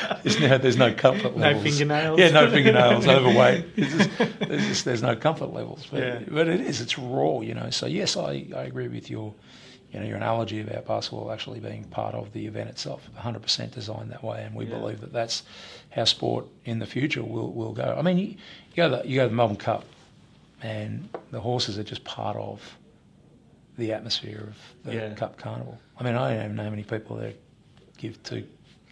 [0.23, 2.19] There's no, there's no comfort No fingernails.
[2.19, 3.77] Yeah, no fingernails, overweight.
[3.77, 5.87] Just, there's, just, there's no comfort levels.
[5.91, 6.19] But, Yeah.
[6.29, 7.71] but it is, it's raw, you know.
[7.71, 9.35] So, yes, I, I agree with your,
[9.93, 14.11] you know, your analogy about basketball actually being part of the event itself, 100% designed
[14.11, 14.43] that way.
[14.45, 14.79] And we Yeah.
[14.79, 15.43] believe that that's
[15.91, 17.95] how sport in the future will, will go.
[17.99, 18.37] I mean, you, you,
[18.77, 19.85] go to the, you go to the Melbourne Cup,
[20.63, 22.61] and the horses are just part of
[23.77, 25.15] the atmosphere of the Yeah.
[25.15, 25.79] Cup Carnival.
[25.99, 27.35] I mean, I don't even know how many people there
[27.99, 28.47] give two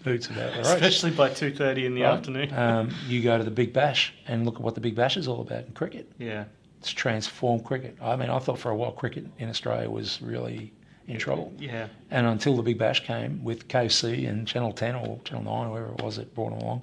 [0.05, 0.61] hoots about the.
[0.61, 2.13] Especially by 2.30 in the Right?
[2.17, 2.53] afternoon.
[2.57, 5.27] Um, you go to the Big Bash and look at what the Big Bash is
[5.29, 6.11] all about in cricket.
[6.19, 6.45] yeah.
[6.81, 7.97] It's transformed cricket.
[8.03, 10.73] I mean, I thought for a while cricket in Australia was really
[11.07, 11.53] in trouble.
[11.57, 11.87] Yeah.
[12.11, 15.93] And until the Big Bash came with KFC and Channel 10 or Channel 9, whoever
[15.97, 16.83] it was that brought them along,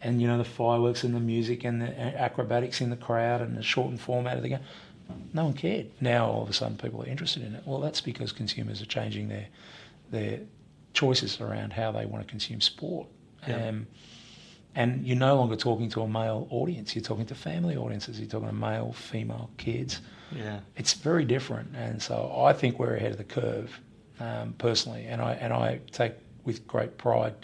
[0.00, 3.54] and you know the fireworks and the music and the acrobatics in the crowd and
[3.54, 4.60] the shortened format of the game,
[5.34, 5.90] no one cared.
[6.00, 7.64] Now all of a sudden people are interested in it.
[7.66, 9.48] Well, that's because consumers are changing their
[10.10, 10.40] their
[10.94, 13.06] choices around how they want to consume sport.
[13.46, 13.68] Yeah.
[13.68, 13.86] Um,
[14.76, 16.94] and you're no longer talking to a male audience.
[16.96, 18.18] You're talking to family audiences.
[18.18, 20.00] You're talking to male, female kids
[20.34, 20.60] Yeah.
[20.76, 23.78] it's very different, and so I think we're ahead of the curve,
[24.18, 27.34] um, personally, and I and I take with great pride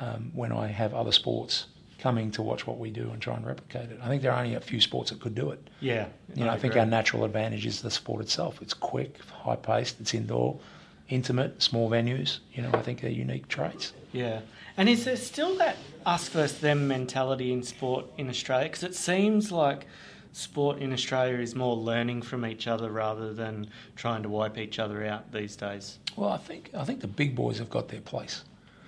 [0.00, 1.66] um, when I have other sports
[1.98, 3.98] coming to watch what we do and try and replicate it.
[4.02, 5.70] I think there are only a few sports that could do it.
[5.80, 6.06] Yeah.
[6.34, 6.80] You know, I, think agree.
[6.80, 8.60] our natural advantage is the sport itself.
[8.60, 10.58] It's quick, high paced, it's indoor,
[11.08, 12.38] intimate, small venues.
[12.52, 13.92] You know, I think they're unique traits.
[14.12, 14.40] Yeah.
[14.76, 18.66] And is there still that us versus them mentality in sport in Australia?
[18.66, 19.86] Because it seems like
[20.32, 24.78] sport in Australia is more learning from each other rather than trying to wipe each
[24.78, 25.98] other out these days.
[26.16, 28.44] Well, I think I think the big boys have got their place.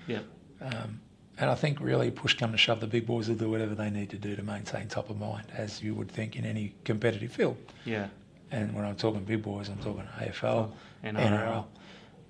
[0.07, 0.21] Yeah.
[0.61, 1.01] Um,
[1.39, 3.91] and I think really push come to shove, the big boys will do whatever they
[3.91, 7.31] need to do to maintain top of mind, as you would think in any competitive
[7.31, 7.57] field.
[7.85, 8.09] Yeah.
[8.51, 10.73] And when I'm talking big boys, I'm talking AFL,
[11.05, 11.15] NRL.
[11.15, 11.65] NRL.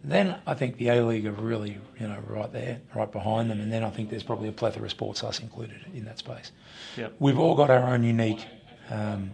[0.07, 3.61] Then I think the A League are really, you know, right there, right behind them.
[3.61, 6.53] And then I think there's probably a plethora of sports, us included, in that space.
[6.97, 7.15] Yep.
[7.19, 8.47] We've all got our own unique
[8.89, 9.33] um,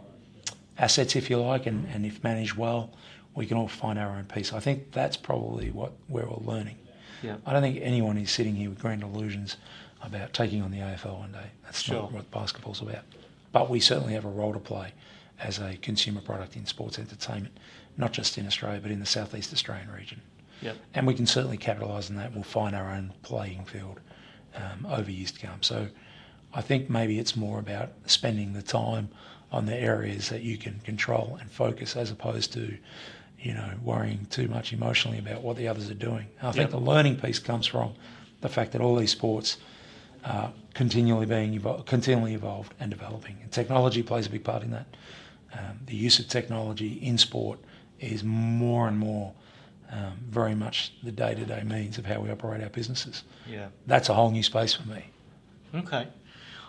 [0.78, 2.90] assets, if you like, and, and if managed well,
[3.35, 4.54] we can all find our own piece.
[4.54, 6.78] I think that's probably what we're all learning.
[7.22, 7.37] Yeah.
[7.44, 9.58] I don't think anyone is sitting here with grand illusions
[10.02, 11.50] about taking on the AFL one day.
[11.64, 11.96] That's Sure.
[11.96, 13.04] not what basketball's about.
[13.52, 14.92] But we certainly have a role to play
[15.38, 17.58] as a consumer product in sports entertainment,
[17.98, 20.22] not just in Australia, but in the southeast Australian region.
[20.62, 20.77] Yep.
[20.94, 22.33] And we can certainly capitalise on that.
[22.35, 24.01] We'll find our own playing field
[24.55, 25.62] um, over years to come.
[25.62, 25.88] So
[26.55, 29.09] I think maybe it's more about spending the time
[29.51, 32.77] on the areas that you can control and focus as opposed to,
[33.40, 36.27] you know, worrying too much emotionally about what the others are doing.
[36.42, 36.70] I think Yep.
[36.70, 37.92] the learning piece comes from
[38.40, 39.59] the fact that all these sports
[40.25, 43.37] are continually being evol- continually evolved and developing.
[43.42, 44.87] And technology plays a big part in that.
[45.53, 47.59] Um, the use of technology in sport
[48.01, 49.35] is more and more
[49.92, 53.24] um, very much the day-to-day means of how we operate our businesses.
[53.46, 53.68] Yeah.
[53.87, 55.05] That's a whole new space for me.
[55.74, 56.09] Okay.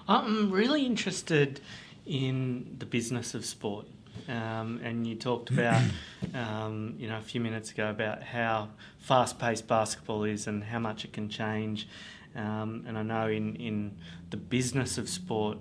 [0.08, 1.62] I'm really interested
[2.06, 3.88] in the business of sport.
[4.28, 5.82] Um, and you talked about,
[6.34, 11.06] um, you know, a few minutes ago about how fast-paced basketball is and how much
[11.06, 11.88] it can change.
[12.36, 13.98] Um, and I know in, in
[14.32, 15.58] the business of sport,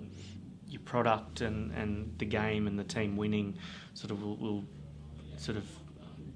[0.67, 3.57] your product and, and the game and the team winning
[3.93, 4.63] sort of will, will
[5.37, 5.65] sort of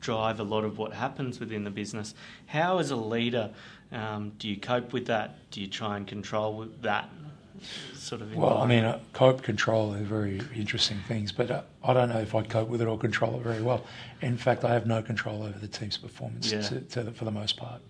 [0.08, 2.16] drive a lot of what happens within the business.
[2.46, 3.50] How, as a leader,
[3.92, 5.36] um, do you cope with that?
[5.52, 7.10] Do you try and control that
[7.94, 8.34] sort of?
[8.34, 12.20] Well, I mean, uh, cope, control are very interesting things, but uh, I don't know
[12.22, 13.84] if I cope with it or control it very well.
[14.22, 16.62] In fact, I have no control over the team's performance Yeah.
[16.62, 17.82] to, to the, for the most part.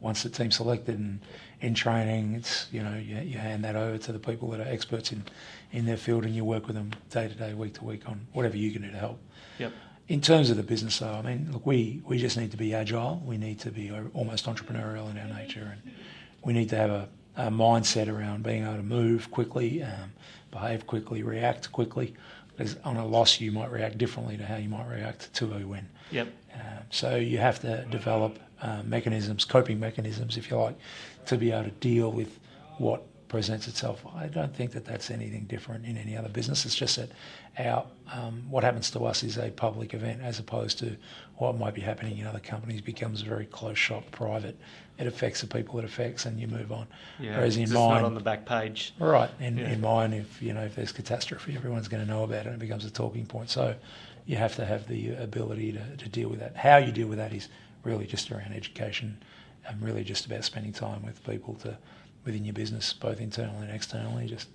[0.00, 1.18] once the team's selected and
[1.60, 4.70] in training, it's you know you, you hand that over to the people that are
[4.76, 5.24] experts in,
[5.72, 8.18] in their field, and you work with them day to day, week to week on
[8.32, 9.18] whatever you can do to help.
[9.58, 9.72] Yep.
[10.06, 12.74] In terms of the business, though, I mean, look, we, we just need to be
[12.74, 13.22] agile.
[13.24, 15.94] We need to be almost entrepreneurial in our nature, and
[16.42, 20.12] we need to have a, a mindset around being able to move quickly, um,
[20.50, 22.14] behave quickly, react quickly.
[22.54, 25.66] Because on a loss, you might react differently to how you might react to a
[25.66, 25.88] win.
[26.10, 26.28] Yep.
[26.54, 30.76] Um, so you have to develop uh, mechanisms, coping mechanisms, if you like,
[31.26, 32.38] to be able to deal with
[32.78, 33.02] what
[33.34, 34.00] presents itself.
[34.14, 36.64] I don't think that that's anything different in any other business.
[36.64, 37.10] It's just that
[37.58, 40.96] our um, what happens to us is a public event as opposed to
[41.38, 44.56] what might be happening in other companies becomes very close shop, private.
[44.98, 46.86] It affects the people it affects, and you move on.
[47.18, 48.94] Yeah, Whereas in mine, not on the back page.
[49.00, 49.28] Right.
[49.40, 49.72] In, yeah.
[49.72, 52.54] in mine, if you know if there's catastrophe, everyone's going to know about it, and
[52.54, 53.50] it becomes a talking point.
[53.50, 53.74] So
[54.26, 56.54] you have to have the ability to, to deal with that.
[56.54, 57.48] How you deal with that is
[57.82, 59.18] really just around education
[59.66, 61.76] and really just about spending time with people to
[62.24, 64.48] within your business, both internally and externally, just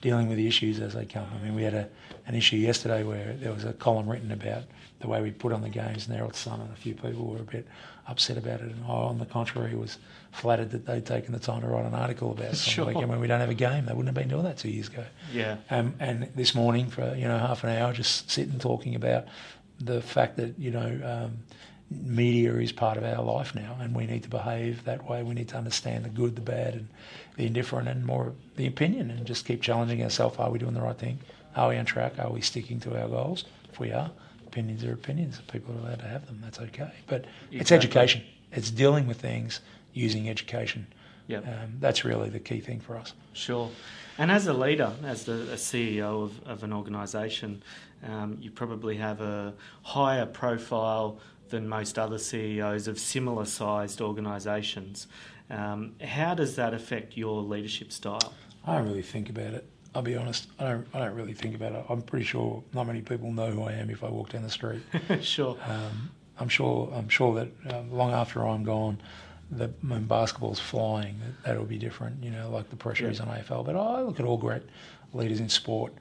[0.00, 1.26] dealing with the issues as they come.
[1.34, 1.88] I mean, we had a,
[2.26, 4.64] an issue yesterday where there was a column written about
[5.00, 7.38] the way we put on the games, and Herald Sun and a few people were
[7.38, 7.66] a bit
[8.06, 8.72] upset about it.
[8.72, 9.98] And I, on the contrary, was
[10.32, 12.84] flattered that they'd taken the time to write an article about something sure.
[12.84, 13.86] like when we don't have a game.
[13.86, 15.04] They wouldn't have been doing that two years ago.
[15.32, 15.56] Yeah.
[15.70, 19.26] Um, and this morning, for you know half an hour, just sitting talking about
[19.80, 21.00] the fact that you know.
[21.26, 21.38] Um,
[21.90, 25.22] media is part of our life now, and we need to behave that way.
[25.22, 26.88] We need to understand the good, the bad, and
[27.36, 30.38] the indifferent, and more the opinion, and just keep challenging ourselves.
[30.38, 31.18] Are we doing the right thing?
[31.56, 32.18] Are we on track?
[32.18, 33.44] Are we sticking to our goals?
[33.72, 34.10] If we are,
[34.46, 35.40] opinions are opinions.
[35.50, 36.38] People are allowed to have them.
[36.42, 36.92] That's okay.
[37.08, 37.58] But exactly.
[37.58, 38.22] it's education.
[38.52, 39.60] It's dealing with things
[39.92, 40.86] using education.
[41.26, 41.46] Yep.
[41.46, 43.12] Um, that's really the key thing for us.
[43.32, 43.70] Sure.
[44.18, 47.62] And as a leader, as the CEO of, of an organisation,
[48.06, 55.06] um, you probably have a higher profile than most other CEOs of similar sized organisations.
[55.50, 58.32] Um, how does that affect your leadership style?
[58.64, 59.68] I don't really think about it.
[59.94, 60.46] I'll be honest.
[60.58, 60.86] I don't.
[60.94, 61.84] I don't really think about it.
[61.88, 64.50] I'm pretty sure not many people know who I am if I walk down the
[64.50, 64.82] street.
[65.20, 65.56] sure.
[65.66, 66.92] Um, I'm sure.
[66.94, 69.00] I'm sure that uh, long after I'm gone,
[69.50, 72.22] the when basketball's flying, that, that'll be different.
[72.22, 73.10] You know, like the pressure yeah.
[73.10, 73.66] is on AFL.
[73.66, 74.62] But I look at all great
[75.12, 75.92] leaders in sport.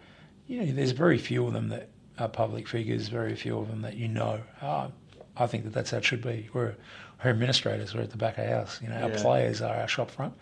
[0.50, 3.08] You know, there's very few of them that are public figures.
[3.08, 4.42] Very few of them that you know.
[4.64, 4.92] Oh,
[5.38, 6.50] I think that that's how it should be.
[6.54, 6.76] We're,
[7.24, 7.94] we're administrators.
[7.94, 8.82] We're at the back of the house.
[8.82, 9.22] You know, our yeah.
[9.22, 10.34] players are our shop front,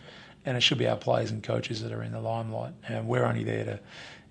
[0.46, 2.72] and it should be our players and coaches that are in the limelight.
[2.88, 3.80] And we're only there to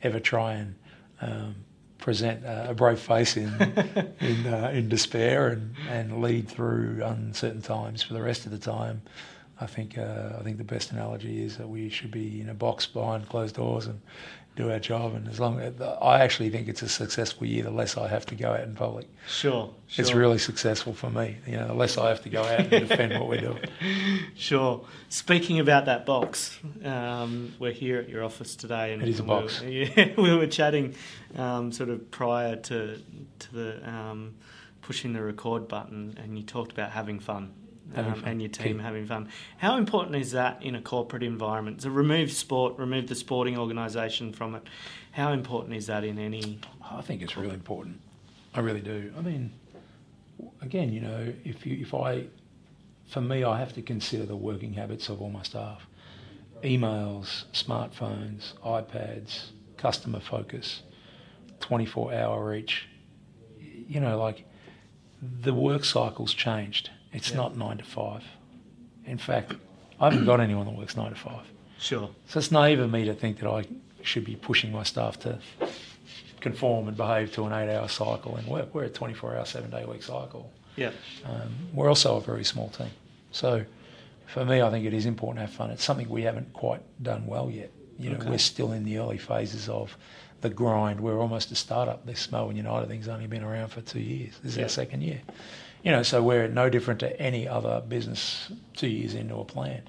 [0.01, 0.75] ever try and
[1.21, 1.55] um,
[1.99, 3.53] present a brave face in
[4.19, 8.01] in, uh, in despair and, and lead through uncertain times.
[8.01, 9.03] For the rest of the time,
[9.61, 12.55] I think uh, I think the best analogy is that we should be in a
[12.55, 14.01] box behind closed doors and
[14.57, 15.13] do our job.
[15.13, 18.25] And as long as I actually think it's a successful year, the less I have
[18.25, 19.07] to go out in public.
[19.27, 20.03] Sure, sure.
[20.03, 21.37] It's really successful for me.
[21.45, 23.63] You know, the less I have to go out and defend what we're doing.
[24.35, 24.85] Sure.
[25.09, 29.23] Speaking about that box, um, we're here at your office today, and it is a
[29.23, 29.61] box.
[29.61, 30.95] We were, yeah, we were chatting
[31.35, 33.01] um, sort of prior to
[33.39, 34.35] to the um,
[34.81, 37.53] pushing the record button, and you talked about having fun
[37.95, 38.81] um, and your team Keep.
[38.81, 39.29] having fun.
[39.57, 41.81] How important is that in a corporate environment?
[41.81, 44.63] So remove sport, remove the sporting organisation from it.
[45.11, 46.59] How important is that in any?
[46.89, 48.01] I think it's really important.
[48.53, 49.13] I really do.
[49.17, 49.51] I mean,
[50.61, 52.25] again, you know, if you if I,
[53.07, 55.87] for me, I have to consider the working habits of all my staff.
[56.63, 60.81] Emails, smartphones, iPads, customer focus,
[61.59, 62.87] 24 hour reach.
[63.59, 64.45] You know, like
[65.21, 67.37] the work cycle's changed it's yeah.
[67.37, 68.23] not nine to five.
[69.05, 69.53] In fact,
[69.99, 71.45] I haven't got anyone that works nine to five.
[71.79, 72.09] Sure.
[72.27, 73.65] So it's naive of me to think that I
[74.01, 75.39] should be pushing my staff to
[76.39, 80.51] conform and behave to an eight-hour cycle, and we're, we're a 24-hour, seven-day-week cycle.
[80.75, 80.91] Yeah.
[81.25, 82.91] Um, we're also a very small team,
[83.31, 83.65] so
[84.27, 85.71] for me, I think it is important to have fun.
[85.71, 87.71] It's something we haven't quite done well yet.
[87.97, 88.29] You know, okay.
[88.29, 89.97] we're still in the early phases of
[90.41, 90.99] the grind.
[90.99, 92.05] We're almost a startup.
[92.05, 94.33] This Melbourne United thing's only been around for two years.
[94.43, 94.63] This is yeah.
[94.63, 95.21] our second year.
[95.83, 99.83] You know, so we're no different to any other business two years into a plan.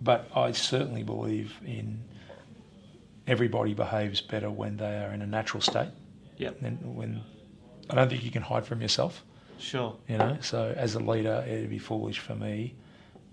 [0.00, 2.04] But I certainly believe in
[3.26, 5.88] everybody behaves better when they are in a natural state.
[6.36, 6.62] Yep.
[6.62, 7.22] And when
[7.90, 9.24] I don't think you can hide from yourself.
[9.58, 9.96] Sure.
[10.08, 12.74] You know, so as a leader, it'd be foolish for me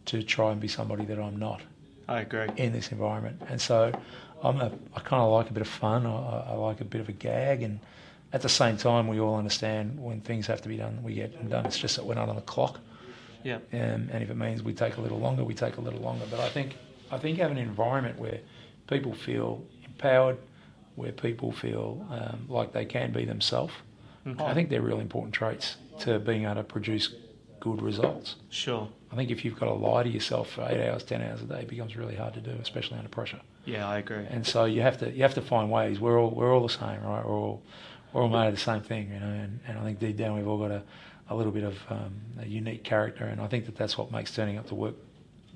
[0.06, 1.62] to try and be somebody that I'm not.
[2.08, 2.48] I agree.
[2.58, 3.92] In this environment, and so
[4.44, 6.06] I'm a, I kind of like a bit of fun.
[6.06, 7.80] I, I like a bit of a gag, and
[8.34, 11.38] at the same time, we all understand when things have to be done, we get
[11.38, 11.66] them done.
[11.68, 12.80] It's just that we're not on the clock.
[13.44, 13.58] Yeah.
[13.72, 16.26] Um, and if it means we take a little longer, we take a little longer.
[16.32, 16.76] But I think
[17.12, 18.40] I think having an environment where
[18.88, 20.38] people feel empowered,
[20.96, 23.74] where people feel um, like they can be themselves,
[24.26, 24.44] okay.
[24.44, 27.14] I think they're really important traits to being able to produce
[27.60, 28.38] good results.
[28.50, 28.90] Sure.
[29.12, 31.46] I think if you've got to lie to yourself for eight hours, ten hours a
[31.46, 33.42] day, it becomes really hard to do, especially under pressure.
[33.66, 34.26] Yeah, I agree.
[34.30, 36.00] And so you have to you have to find ways.
[36.00, 37.24] We're all we're all the same, right?
[37.26, 37.62] We're all
[38.14, 39.26] we're all made of the same thing, you know.
[39.26, 40.84] And, and I think deep down we've all got a,
[41.30, 44.34] a little bit of um, a unique character, and I think that that's what makes
[44.34, 44.96] turning up to work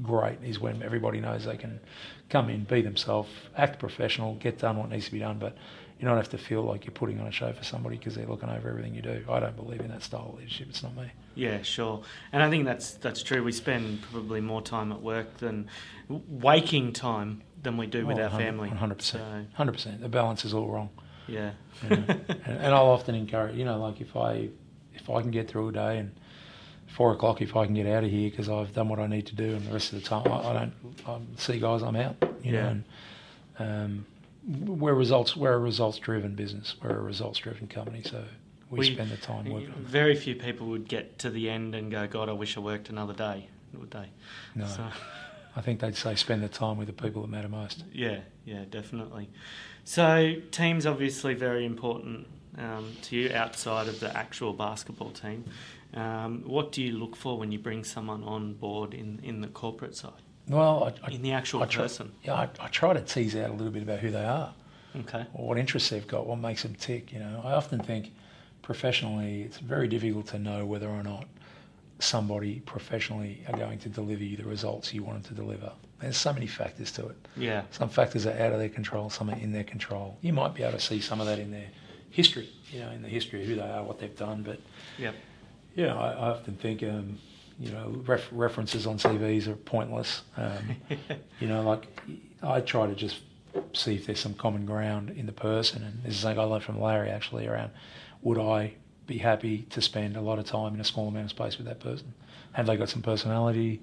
[0.01, 0.39] great.
[0.43, 1.79] Is when everybody knows they can
[2.29, 5.55] come in, be themselves, act professional, get done what needs to be done, but
[5.99, 8.27] you don't have to feel like you're putting on a show for somebody because they're
[8.27, 9.23] looking over everything you do.
[9.27, 10.67] I don't believe in that style of leadership.
[10.69, 11.11] It's not me.
[11.33, 12.03] Yeah, sure.
[12.31, 13.43] And I think that's that's true.
[13.43, 15.67] We spend probably more time at work than
[16.07, 18.69] waking time than we do with Oh, our 100 family.
[18.69, 19.01] 100%.
[19.01, 19.19] So,
[19.57, 20.01] 100%.
[20.01, 20.89] The balance is all wrong.
[21.27, 21.51] Yeah.
[21.83, 22.03] you know.
[22.07, 24.49] and, and I'll often encourage, you know, like if I
[24.93, 26.11] if I can get through a day and
[26.87, 29.27] four o'clock, if I can get out of here because I've done what I need
[29.27, 30.73] to do, and the rest of the time I, I don't
[31.07, 32.15] I see guys, I'm out.
[32.43, 32.61] You Yeah.
[32.61, 32.83] know, and,
[33.59, 34.05] um,
[34.79, 36.75] we're results we're a results driven business.
[36.81, 38.23] We're a results driven company, so
[38.69, 39.73] we, We- spend the time working.
[39.77, 42.89] Very few people would get to the end and go, God, I wish I worked
[42.89, 44.07] another day, would they?
[44.55, 44.87] No, So,
[45.55, 47.83] I think they'd say spend the time with the people that matter most.
[47.91, 49.29] yeah, yeah, definitely.
[49.87, 55.45] So, team's obviously very important um, to you outside of the actual basketball team.
[55.93, 59.47] Um, what do you look for when you bring someone on board in, in the
[59.47, 60.11] corporate side,
[60.49, 62.11] Well, I, I, in the actual I try, person?
[62.21, 64.53] yeah, I, I try to tease out a little bit about who they are.
[64.99, 65.25] Okay.
[65.33, 67.13] or what interests they've got, what makes them tick.
[67.13, 68.11] You know, I often think
[68.63, 71.27] professionally, it's very difficult to know whether or not
[71.99, 75.71] somebody professionally are going to deliver you the results you want them to deliver.
[75.99, 77.27] There's so many factors to it.
[77.35, 77.63] Yeah.
[77.71, 80.17] Some factors are out of their control, some are in their control.
[80.21, 81.67] You might be able to see some of that in their
[82.11, 84.43] history, you know, in the history of who they are, what they've done.
[84.43, 84.59] But
[84.99, 85.15] Yep.
[85.75, 87.17] yeah, I, I often think, um,
[87.59, 90.21] you know, ref- references on CVs are pointless.
[90.35, 90.75] Um,
[91.39, 91.87] you know, like
[92.43, 93.21] I try to just
[93.73, 95.83] see if there's some common ground in the person.
[95.83, 97.71] And this is something I learned from Larry actually around
[98.21, 98.73] would I
[99.07, 101.65] be happy to spend a lot of time in a small amount of space with
[101.67, 102.13] that person?
[102.51, 103.81] Have they got some personality?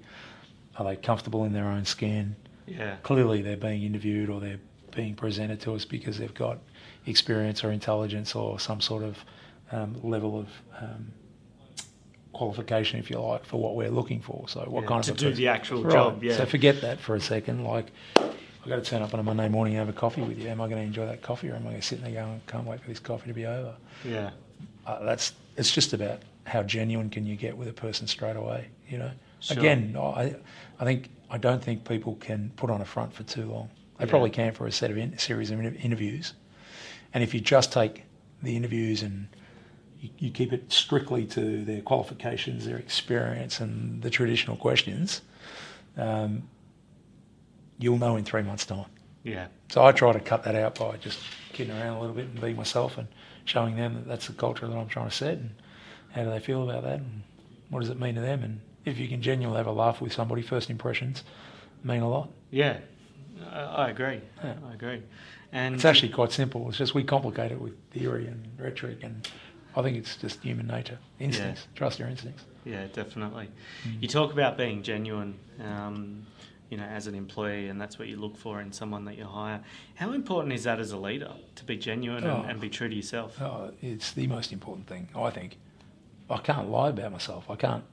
[0.77, 2.35] Are they comfortable in their own skin?
[2.67, 2.97] Yeah.
[3.03, 4.59] Clearly, they're being interviewed or they're
[4.95, 6.59] being presented to us because they've got
[7.05, 9.17] experience or intelligence or some sort of
[9.71, 10.47] um, level of
[10.81, 11.11] um,
[12.33, 14.47] qualification, if you like, for what we're looking for.
[14.47, 15.91] So, what Yeah, kind to of a do person- the actual Right.
[15.93, 16.37] job, yeah.
[16.37, 17.63] So forget that for a second.
[17.63, 20.39] Like, I've got to turn up on a Monday morning and have a coffee with
[20.39, 20.49] you.
[20.49, 22.41] Am I going to enjoy that coffee, or am I going to sit there going,
[22.47, 23.75] "Can't wait for this coffee to be over"?
[24.03, 24.31] Yeah.
[24.85, 28.69] Uh, that's it's just about how genuine can you get with a person straight away.
[28.87, 29.11] You know.
[29.39, 29.57] Sure.
[29.57, 30.35] Again, I
[30.79, 33.69] I think I don't think people can put on a front for too long.
[33.97, 34.09] They Yeah.
[34.09, 36.33] probably can for a set of in, series of interviews,
[37.13, 38.03] and if you just take
[38.43, 39.27] the interviews and
[39.99, 45.21] you, you keep it strictly to their qualifications, their experience, and the traditional questions,
[45.97, 46.43] um,
[47.79, 48.85] you'll know in three months' time.
[49.23, 49.47] Yeah.
[49.69, 51.19] So I try to cut that out by just
[51.53, 53.07] kidding around a little bit and being myself and
[53.45, 55.51] showing them that that's the culture that I'm trying to set and
[56.11, 57.23] how do they feel about that and
[57.69, 60.13] what does it mean to them and if you can genuinely have a laugh with
[60.13, 61.23] somebody, first impressions
[61.83, 62.29] mean a lot.
[62.51, 62.77] Yeah.
[63.51, 64.21] I, agree.
[64.43, 64.53] Yeah.
[64.69, 65.01] I agree.
[65.51, 66.67] And It's actually quite simple.
[66.69, 69.27] It's just we complicate it with theory and rhetoric and
[69.75, 71.67] I think it's just human nature, instincts.
[71.75, 72.45] Trust your instincts.
[72.63, 73.49] Yeah, definitely.
[73.87, 74.01] Mm.
[74.01, 76.25] You talk about being genuine, um,
[76.69, 79.25] you know, as an employee, and that's what you look for in someone that you
[79.25, 79.61] hire.
[79.95, 82.41] How important is that as a leader to be genuine Oh.
[82.41, 83.39] and, and be true to yourself?
[83.41, 85.57] Oh, it's the most important thing, I think.
[86.29, 87.49] I can't lie about myself.
[87.49, 87.83] I can't.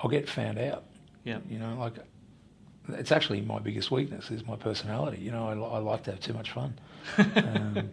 [0.00, 0.84] I'll get found out.
[1.24, 1.38] Yeah.
[1.48, 1.94] You know, like
[2.90, 5.20] it's actually my biggest weakness is my personality.
[5.20, 6.78] You know, I, I like to have too much fun.
[7.18, 7.90] Um,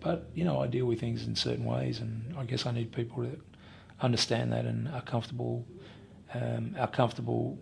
[0.00, 2.92] but you know, I deal with things in certain ways, and I guess I need
[2.92, 3.40] people that
[4.00, 5.66] understand that and are comfortable,
[6.34, 7.58] um, are comfortable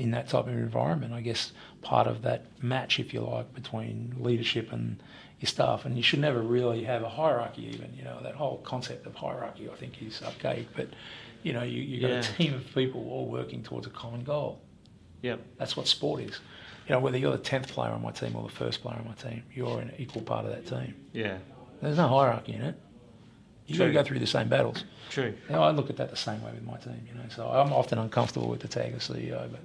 [0.00, 1.12] in that type of environment.
[1.12, 5.02] I guess part of that match, if you like, between leadership and
[5.40, 7.62] your staff, and you should never really have a hierarchy.
[7.74, 10.68] Even you know that whole concept of hierarchy, I think, is archaic.
[10.74, 10.88] But
[11.42, 12.18] you know, you you got Yeah.
[12.20, 14.60] a team of people all working towards a common goal.
[15.22, 15.40] Yep.
[15.58, 16.40] That's what sport is.
[16.88, 19.06] You know, whether you're the tenth player on my team or the first player on
[19.06, 20.94] my team, you're an equal part of that team.
[21.12, 21.38] Yeah.
[21.82, 22.74] There's no hierarchy in it.
[23.66, 24.84] You've got to go through the same battles.
[25.10, 25.32] True.
[25.48, 27.06] You know, I look at that the same way with my team.
[27.06, 29.60] You know, so I'm often uncomfortable with the tag of CEO, but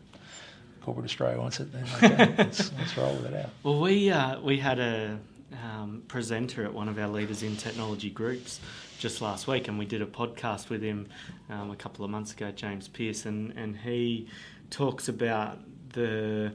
[0.85, 1.71] corporate Australia wants it.
[1.71, 3.49] Then okay, let's, let's roll with it out.
[3.63, 5.17] Well, we uh, we had a
[5.63, 8.59] um, presenter at one of our leaders in technology groups
[8.99, 11.07] just last week, and we did a podcast with him
[11.49, 14.29] um, a couple of months ago, James Pearson, and, and he
[14.69, 15.57] talks about
[15.93, 16.53] the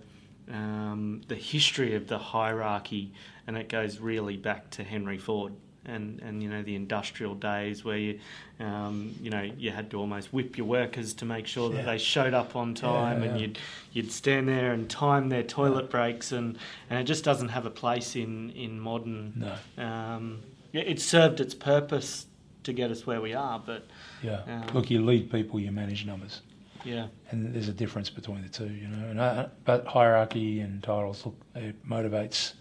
[0.48, 3.12] um, the history of the hierarchy,
[3.48, 5.54] and it goes really back to Henry Ford.
[5.86, 8.20] And, and you know the industrial days where you
[8.60, 11.84] um, you know you had to almost whip your workers to make sure that Yeah.
[11.86, 13.46] they showed up on time and yeah.
[13.46, 13.58] you'd
[13.92, 16.58] you'd stand there and time their toilet breaks and,
[16.90, 19.32] and it just doesn't have a place in in modern
[19.78, 19.82] No.
[19.82, 20.42] um,
[20.74, 22.26] it served its purpose
[22.64, 23.58] to get us where we are.
[23.58, 23.86] But
[24.22, 24.42] Yeah.
[24.46, 26.42] Um, Look, you lead people, you manage numbers,
[26.84, 29.08] yeah, and there's a difference between the two, you know.
[29.08, 32.52] And uh, but hierarchy and titles, look, it motivates.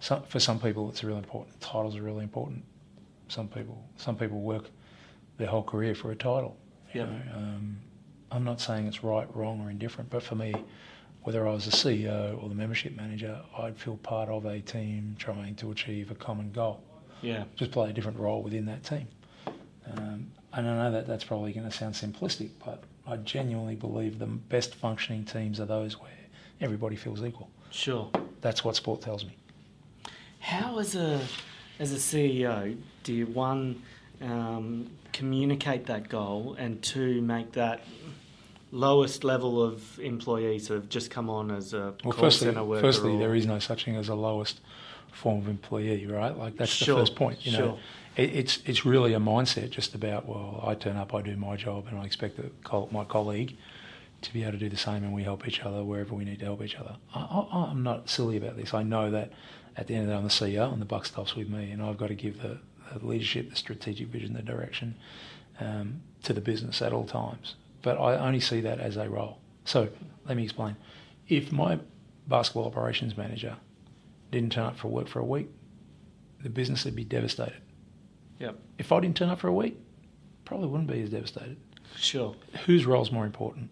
[0.00, 1.58] Some, for some people, it's really important.
[1.60, 2.64] Titles are really important.
[3.28, 4.70] Some people, some people work
[5.38, 6.56] their whole career for a title.
[6.94, 7.08] Yep.
[7.34, 7.78] Um,
[8.30, 10.54] I'm not saying it's right, wrong, or indifferent, but for me,
[11.22, 15.16] whether I was the CEO or the membership manager, I'd feel part of a team
[15.18, 16.82] trying to achieve a common goal.
[17.20, 19.08] yeah, Just play a different role within that team.
[19.92, 24.18] Um, and I know that that's probably going to sound simplistic, but I genuinely believe
[24.18, 26.10] the best functioning teams are those where
[26.60, 27.50] everybody feels equal.
[27.70, 28.10] sure.
[28.40, 29.36] That's what sport tells me.
[30.46, 31.20] How, as a
[31.80, 33.82] as a CEO, do you one
[34.22, 37.80] um, communicate that goal, and two make that
[38.70, 42.62] lowest level of employees who have just come on as a Well, call firstly, centre
[42.62, 42.80] worker?
[42.80, 44.60] firstly, or- there is no such thing as a lowest
[45.10, 46.38] form of employee, right?
[46.38, 47.44] Like that's Sure, the first point.
[47.44, 47.78] You know, sure.
[48.16, 51.56] it, it's it's really a mindset just about well, I turn up, I do my
[51.56, 53.56] job, and I expect the, my colleague
[54.22, 56.38] to be able to do the same, and we help each other wherever we need
[56.38, 56.94] to help each other.
[57.12, 58.72] I, I, I'm not silly about this.
[58.74, 59.32] I know that
[59.76, 61.70] at the end of the day, I'm the CEO, and the buck stops with me,
[61.70, 62.58] and I've got to give the,
[62.96, 64.94] the leadership, the strategic vision, the direction
[65.60, 67.56] um, to the business at all times.
[67.82, 69.38] But I only see that as a role.
[69.64, 69.88] So
[70.26, 70.76] let me explain.
[71.28, 71.78] If my
[72.26, 73.56] basketball operations manager
[74.30, 75.48] didn't turn up for work for a week,
[76.42, 77.60] the business would be devastated.
[78.38, 79.78] Yep, If I didn't turn up for a week,
[80.44, 81.56] probably wouldn't be as devastated.
[81.96, 82.34] sure.
[82.66, 83.70] Whose role's more important?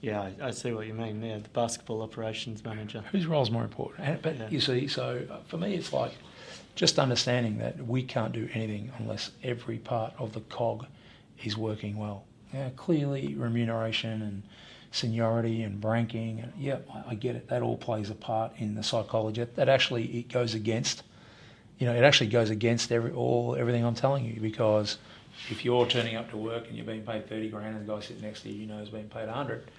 [0.00, 1.38] Yeah, I, I see what you mean there.
[1.40, 3.02] The basketball operations manager.
[3.10, 4.06] Whose role's more important?
[4.08, 4.48] And, but Yeah.
[4.48, 6.12] you see, so uh, for me, it's like
[6.76, 10.86] just understanding that we can't do anything unless every part of the cog
[11.42, 12.24] is working well.
[12.54, 14.42] Yeah, clearly, remuneration and
[14.92, 17.48] seniority and ranking, and yeah, I, I get it.
[17.48, 19.44] That all plays a part in the psychology.
[19.56, 21.02] That actually it goes against,
[21.78, 24.96] you know, it actually goes against every all everything I'm telling you because
[25.50, 28.00] if you're turning up to work and you're being paid thirty grand and the guy
[28.00, 29.70] sitting next to you, you know, is being paid hundred,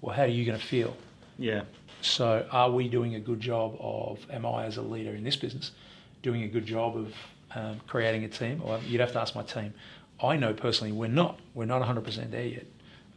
[0.00, 0.96] well, how are you going to feel?
[1.38, 1.62] Yeah,
[2.00, 5.36] So, are we doing a good job of, am I as a leader in this
[5.36, 5.72] business,
[6.22, 7.14] doing a good job of
[7.54, 8.62] um, creating a team?
[8.64, 9.74] Well, you'd have to ask my team.
[10.22, 11.38] I know personally we're not.
[11.54, 12.66] We're not 100% there yet.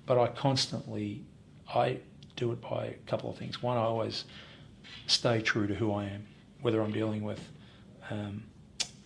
[0.05, 1.21] But I constantly,
[1.73, 1.99] I
[2.35, 3.61] do it by a couple of things.
[3.61, 4.25] One, I always
[5.07, 6.25] stay true to who I am,
[6.61, 7.39] whether I'm dealing with
[8.09, 8.43] um,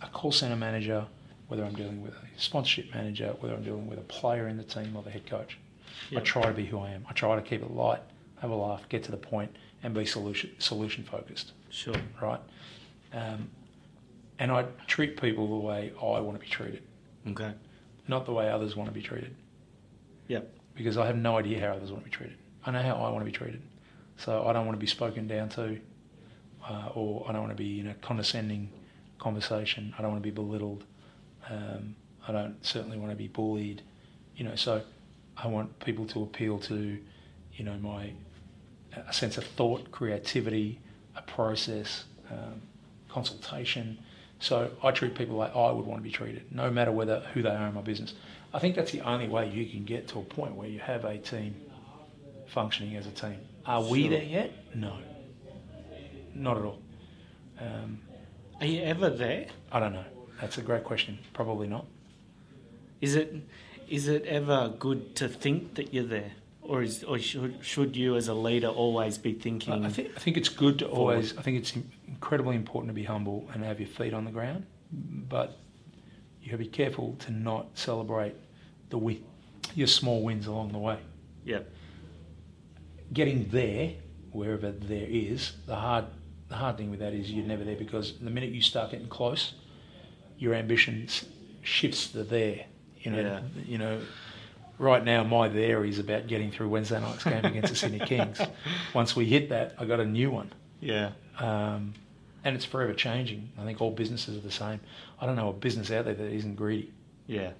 [0.01, 1.05] a call center manager,
[1.49, 4.63] whether I'm dealing with a sponsorship manager, whether I'm dealing with a player in the
[4.63, 5.57] team or the head coach.
[6.15, 7.05] I try to be who I am.
[7.09, 8.01] I try to keep it light,
[8.41, 11.51] have a laugh, get to the point, and be solution solution focused.
[11.69, 11.95] sure.
[12.21, 12.39] Right?
[13.13, 13.49] Um,
[14.39, 16.83] and I treat people the way I want to be treated,
[17.27, 17.53] Okay.
[18.07, 19.35] not the way others want to be treated.
[20.27, 20.51] Yep.
[20.75, 22.37] Because I have no idea how others want to be treated.
[22.65, 23.61] I know how I want to be treated,
[24.17, 25.79] so I don't want to be spoken down to,
[26.67, 28.69] uh, or I don't want to be in a condescending
[29.19, 29.93] conversation.
[29.97, 30.83] I don't want to be belittled.
[31.49, 31.95] Um,
[32.27, 33.81] I don't certainly want to be bullied.
[34.35, 34.81] You know, so
[35.37, 36.97] I want people to appeal to,
[37.55, 38.11] you know, my
[39.07, 40.79] a sense of thought, creativity,
[41.15, 42.61] a process, um,
[43.09, 43.97] consultation.
[44.39, 47.41] So I treat people like I would want to be treated, no matter whether who
[47.41, 48.13] they are in my business.
[48.53, 51.05] I think that's the only way you can get to a point where you have
[51.05, 51.55] a team
[52.47, 53.37] functioning as a team.
[53.65, 54.11] Are we Sure.
[54.11, 54.51] there yet?
[54.75, 54.97] No,
[56.35, 56.79] not at all.
[57.59, 57.99] Um,
[58.59, 59.47] Are you ever there?
[59.71, 60.05] I don't know.
[60.39, 61.17] That's a great question.
[61.33, 61.85] Probably not.
[63.01, 63.33] Is it
[63.93, 66.31] is it ever good to think that you're there,
[66.63, 69.85] or is or should should you as a leader always be thinking?
[69.85, 71.13] I think I think it's good to forward.
[71.13, 71.37] always.
[71.37, 71.73] I think it's
[72.07, 75.59] incredibly important to be humble and have your feet on the ground, but
[76.41, 78.35] you have to be careful to not celebrate
[78.89, 79.23] the win,
[79.75, 80.97] your small wins along the way.
[81.45, 81.71] Yep.
[83.13, 83.93] Getting there,
[84.31, 86.05] wherever there is, the hard
[86.49, 89.07] the hard thing with that is you're never there because the minute you start getting
[89.07, 89.53] close,
[90.39, 91.07] your ambition
[91.61, 92.65] shifts to there.
[93.03, 93.41] You know, Yeah.
[93.65, 94.01] you know.
[94.79, 98.41] Right now, my there is about getting through Wednesday night's game against the Sydney Kings.
[98.93, 100.51] Once we hit that, I got a new one.
[100.79, 101.11] Yeah.
[101.37, 101.93] um,
[102.43, 103.49] and it's forever changing.
[103.57, 104.81] I think all businesses are the same.
[105.21, 106.91] I don't know a business out there that isn't greedy.
[107.27, 107.51] Yeah.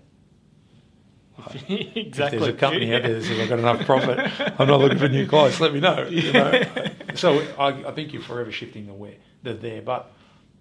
[1.70, 1.96] exactly.
[2.02, 4.20] If there's a company out there that says I've got enough profit,
[4.60, 5.60] I'm not looking for new clients.
[5.60, 6.06] Let me know.
[6.08, 6.64] You know?
[7.16, 10.12] so I, I think you're forever shifting the where, the there, but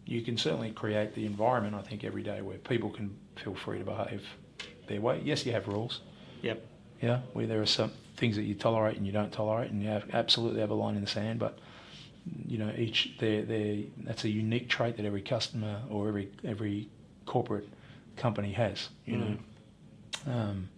[0.06, 1.74] you can certainly create the environment.
[1.74, 4.24] I think every day where people can feel free to behave
[4.92, 5.20] their way.
[5.24, 6.00] Yes, you have rules.
[6.42, 6.64] Yep.
[7.00, 9.88] Yeah, where there are some things that you tolerate and you don't tolerate, and you
[9.88, 11.40] have absolutely have a line in the sand.
[11.40, 11.58] But
[12.46, 16.88] you know, each they they that's a unique trait that every customer or every every
[17.26, 17.68] corporate
[18.16, 18.88] company has.
[19.04, 19.36] You know,
[20.26, 20.68] um,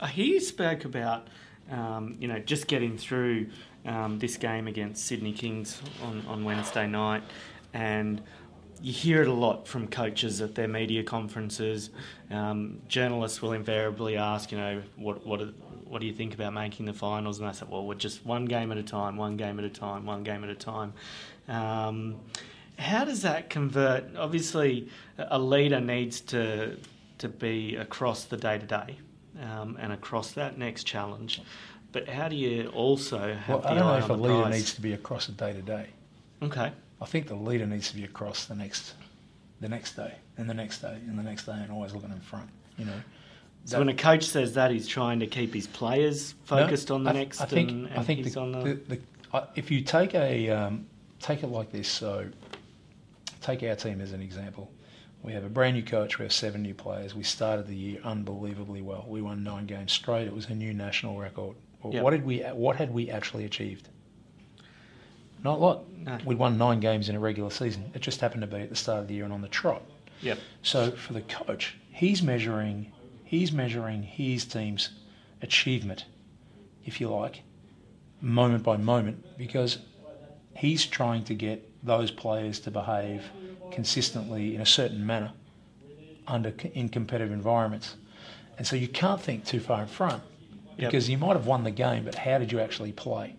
[0.00, 1.28] I hear you spoke about,
[1.70, 3.46] um, you know, just getting through
[3.86, 7.22] um, this game against Sydney Kings on, on Wednesday night,
[7.72, 8.20] and
[8.82, 11.90] you hear it a lot from coaches at their media conferences.
[12.30, 15.40] Um, journalists will invariably ask, you know, what what
[15.86, 17.38] what do you think about making the finals?
[17.38, 19.70] And I said, well, we're just one game at a time, one game at a
[19.70, 20.92] time, one game at a time.
[21.48, 22.16] Um,
[22.78, 24.16] how does that convert?
[24.16, 26.76] Obviously, a leader needs to
[27.18, 28.98] to be across the day to day
[29.36, 31.40] and across that next challenge.
[31.92, 34.54] But how do you also have well, I don't know if a leader prize?
[34.54, 35.86] needs to be across the day to day.
[36.42, 36.72] Okay.
[37.04, 38.94] I think the leader needs to be across the next,
[39.60, 42.20] the next day, and the next day, and the next day, and always looking in
[42.20, 42.48] front.
[42.78, 43.00] You know.
[43.66, 47.04] So when a coach says that, he's trying to keep his players focused no, on
[47.04, 47.42] the I, next.
[47.42, 47.70] I think.
[47.70, 48.40] And, and I think the, the,
[48.88, 49.00] the, the
[49.34, 50.86] uh, if you take a um,
[51.20, 52.26] take it like this, so
[53.42, 54.72] take our team as an example.
[55.22, 56.18] We have a brand new coach.
[56.18, 57.14] We have seven new players.
[57.14, 59.04] We started the year unbelievably well.
[59.06, 60.26] We won nine games straight.
[60.26, 61.54] It was a new national record.
[61.82, 62.02] Well, yep.
[62.02, 62.40] What did we?
[62.40, 63.90] What had we actually achieved?
[65.44, 65.84] Not a lot.
[65.98, 66.18] No.
[66.24, 67.90] We'd won nine games in a regular season.
[67.94, 69.82] It just happened to be at the start of the year and on the trot.
[70.22, 70.38] Yep.
[70.62, 72.90] So for the coach, he's measuring
[73.24, 74.90] he's measuring his team's
[75.42, 76.06] achievement,
[76.84, 77.42] if you like,
[78.20, 79.78] moment by moment, because
[80.56, 83.24] he's trying to get those players to behave
[83.70, 85.32] consistently in a certain manner
[86.26, 87.96] under in competitive environments.
[88.56, 90.22] And so you can't think too far in front
[90.76, 91.12] because yep.
[91.12, 93.34] you might have won the game, but how did you actually play?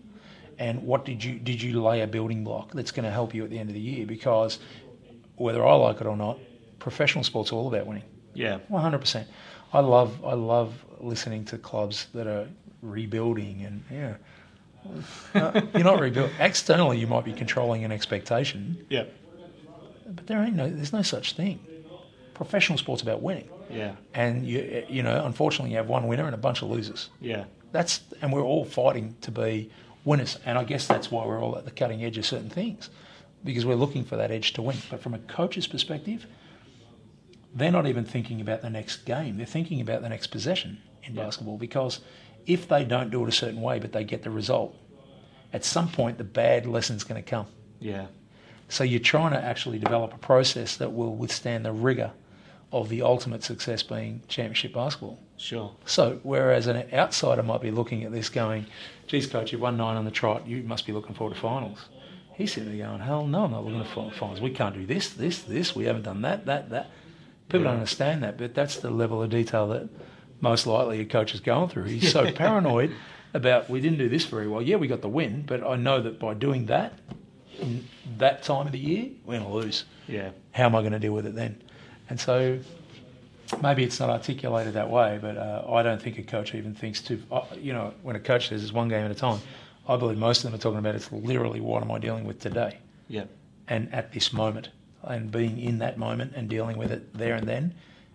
[0.58, 3.44] And what did you did you lay a building block that's going to help you
[3.44, 4.06] at the end of the year?
[4.06, 4.58] Because
[5.36, 6.38] whether I like it or not,
[6.78, 8.04] professional sports are all about winning.
[8.34, 9.28] Yeah, one hundred percent.
[9.72, 12.48] I love I love listening to clubs that are
[12.82, 14.14] rebuilding and yeah.
[15.34, 16.98] Uh, you're not rebuilding externally.
[16.98, 18.86] You might be controlling an expectation.
[18.88, 19.04] Yeah.
[20.06, 20.70] But there ain't no.
[20.70, 21.58] There's no such thing.
[22.34, 23.48] Professional sports about winning.
[23.70, 23.96] Yeah.
[24.14, 27.10] And you you know, unfortunately, you have one winner and a bunch of losers.
[27.20, 27.44] Yeah.
[27.72, 29.70] That's and we're all fighting to be
[30.06, 30.38] winners.
[30.46, 32.88] And I guess that's why we're all at the cutting edge of certain things,
[33.44, 34.78] because we're looking for that edge to win.
[34.88, 36.26] But from a coach's perspective,
[37.54, 39.36] they're not even thinking about the next game.
[39.36, 41.24] They're thinking about the next possession in yeah.
[41.24, 42.00] basketball because
[42.46, 44.74] if they don't do it a certain way but they get the result,
[45.52, 47.46] at some point the bad lesson's going to come.
[47.80, 48.06] Yeah.
[48.68, 52.12] So you're trying to actually develop a process that will withstand the rigor
[52.72, 55.20] of the ultimate success being championship basketball.
[55.36, 55.74] Sure.
[55.84, 58.66] So whereas an outsider might be looking at this going,
[59.06, 61.88] geez, coach, you've won nine on the trot, you must be looking forward to finals.
[62.34, 64.40] He's sitting there going, hell no, I'm not looking for finals.
[64.40, 65.74] We can't do this, this, this.
[65.74, 66.90] We haven't done that, that, that.
[67.48, 69.88] People don't understand that, but that's the level of detail that
[70.40, 71.84] most likely a coach is going through.
[71.84, 72.92] He's so paranoid
[73.32, 74.60] about we didn't do this very well.
[74.60, 76.98] Yeah, we got the win, but I know that by doing that
[77.58, 77.86] in
[78.18, 79.84] that time of the year, we're going to lose.
[80.08, 80.30] Yeah.
[80.52, 81.62] How am I going to deal with it then?
[82.08, 82.58] And so
[83.62, 87.00] maybe it's not articulated that way, but uh, I don't think a coach even thinks
[87.02, 89.40] to, uh, you know, when a coach says it's one game at a time,
[89.88, 92.40] I believe most of them are talking about it's literally what am I dealing with
[92.40, 92.78] today?
[93.08, 93.24] Yeah.
[93.68, 94.70] And at this moment,
[95.02, 97.74] and being in that moment and dealing with it there and then,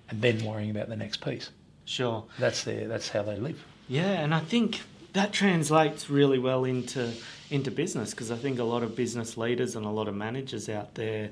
[0.10, 1.50] and then worrying about the next piece.
[1.86, 2.26] Sure.
[2.38, 3.64] That's their, that's how they live.
[3.88, 4.82] Yeah, and I think
[5.14, 7.14] that translates really well into
[7.50, 10.70] into business because I think a lot of business leaders and a lot of managers
[10.70, 11.32] out there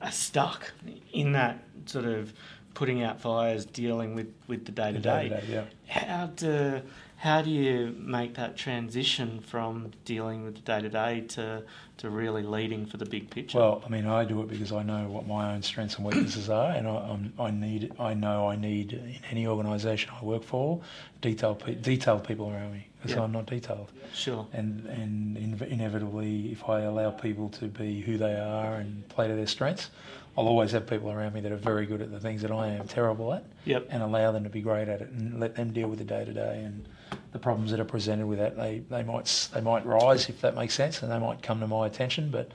[0.00, 0.72] are stuck
[1.12, 2.32] in that sort of
[2.74, 5.64] putting out fires, dealing with, with the day to day.
[5.86, 6.82] How do
[7.24, 11.62] how do you make that transition from dealing with the day to day to
[11.96, 13.58] to really leading for the big picture?
[13.58, 16.50] Well, I mean, I do it because I know what my own strengths and weaknesses
[16.50, 20.42] are, and I, I'm, i need I know I need in any organisation I work
[20.42, 20.82] for
[21.22, 23.90] detailed detailed people around me because I'm not detailed.
[24.12, 24.46] Sure.
[24.52, 29.34] And and inevitably, if I allow people to be who they are and play to
[29.34, 29.88] their strengths,
[30.36, 32.68] I'll always have people around me that are very good at the things that I
[32.68, 33.86] am terrible at, yep.
[33.88, 36.24] and allow them to be great at it, and let them deal with the day
[36.24, 36.88] to day and
[37.32, 38.56] the problems that are presented with that.
[38.56, 41.66] They they might they might rise if that makes sense, and they might come to
[41.68, 42.30] my attention.
[42.30, 42.50] But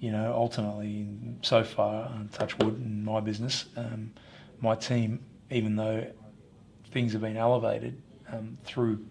[0.00, 1.06] you know, ultimately,
[1.42, 4.12] so far, touch wood in my business, um,
[4.60, 5.20] my team,
[5.50, 6.06] even though
[6.92, 8.00] things have been elevated
[8.32, 9.04] um, through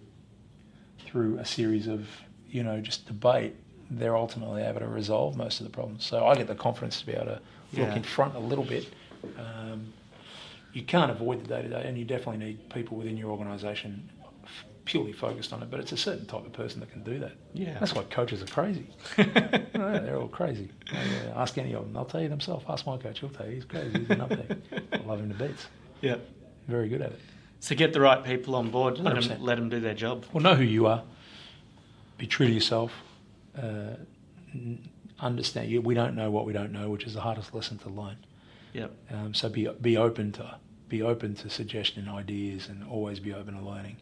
[1.00, 2.08] through a series of
[2.48, 3.56] you know just debate,
[3.92, 6.06] they're ultimately able to resolve most of the problems.
[6.06, 7.42] So I get the confidence to be able to
[7.74, 8.90] look in front a little bit.
[9.38, 9.94] Um,
[10.74, 14.10] you can't avoid the day to day, and you definitely need people within your organisation
[14.44, 15.72] f- purely focused on it.
[15.72, 17.34] But it's a certain type of person that can do that.
[17.54, 18.88] Yeah, that's why coaches are crazy.
[19.18, 20.70] they're all crazy.
[20.94, 22.66] Uh, ask any of them; they'll tell you themselves.
[22.70, 24.00] Ask my coach; he'll tell you he's crazy.
[24.00, 24.58] He's an up there.
[24.94, 25.68] I love him to bits.
[26.02, 26.18] Yeah,
[26.68, 27.20] very good at it.
[27.60, 29.00] So get the right people on board.
[29.00, 30.26] Let them, let them do their job.
[30.32, 31.04] Well, know who you are.
[32.20, 32.92] Be true to yourself.
[33.58, 33.96] Uh,
[35.20, 35.82] understand you.
[35.82, 38.18] We don't know what we don't know, which is the hardest lesson to learn.
[38.74, 38.92] Yep.
[39.12, 40.58] Um, so be be open to
[40.90, 43.98] be open to suggestion, and ideas, and always be open to learning.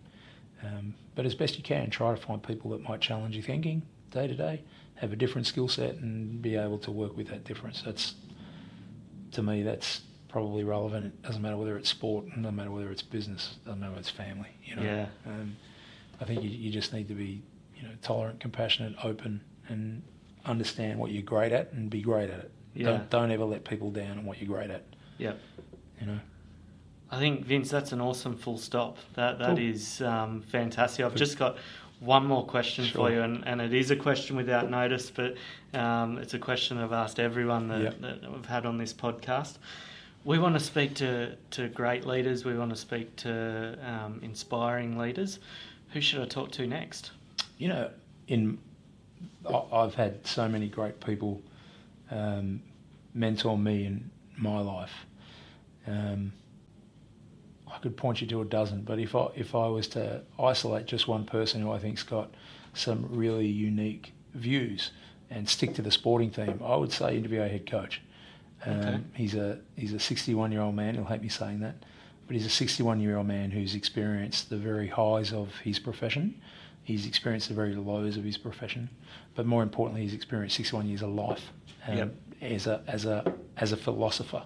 [0.64, 3.84] Um, but as best you can, try to find people that might challenge your thinking
[4.12, 4.62] day to day,
[4.96, 7.82] have a different skill set, and be able to work with that difference.
[7.86, 8.16] That's
[9.32, 11.06] to me, that's probably relevant.
[11.08, 14.10] It doesn't matter whether it's sport, no matter whether it's business, doesn't matter whether it's
[14.10, 14.50] family.
[14.64, 15.08] You know, Yeah.
[15.26, 15.56] um,
[16.22, 17.42] I think you, you just need to be,
[17.76, 20.02] you know, tolerant, compassionate, open, and
[20.46, 22.52] understand what you're great at and be great at it.
[22.74, 22.86] Yeah.
[22.86, 24.84] Don't, don't ever let people down on what you're great at.
[25.18, 25.40] Yep.
[26.02, 26.20] You know.
[27.12, 28.98] I think Vince, that's an awesome full stop.
[29.14, 29.60] That that Cool.
[29.60, 31.06] is um, fantastic.
[31.06, 31.58] I've just got
[32.00, 35.36] one more question for you, and, and it is a question without notice, but
[35.74, 38.02] um, it's a question I've asked everyone that, Yep.
[38.02, 39.58] that we've had on this podcast.
[40.26, 42.44] We want to speak to, to great leaders.
[42.44, 45.40] We want to speak to um, inspiring leaders.
[45.92, 47.12] Who should I talk to next?
[47.60, 47.92] You know,
[48.28, 48.58] in
[49.72, 51.42] I've had so many great people
[52.12, 52.62] um,
[53.14, 54.92] mentor me in my life.
[55.88, 56.34] Um,
[57.72, 60.86] I could point you to a dozen, but if I if I was to isolate
[60.86, 62.34] just one person who I think's got
[62.74, 64.92] some really unique views
[65.30, 68.02] and stick to the sporting theme, I would say interview our head coach.
[68.66, 69.00] Um, Okay.
[69.14, 70.96] He's a he's a 61 year old man.
[70.96, 71.76] He'll hate me saying that,
[72.28, 76.40] but he's a 61 year old man who's experienced the very highs of his profession.
[76.86, 78.90] He's experienced the very lows of his profession,
[79.36, 81.52] but more importantly, he's experienced 61 years of life
[81.88, 82.16] um, Yep.
[82.42, 84.44] as a as a as a philosopher.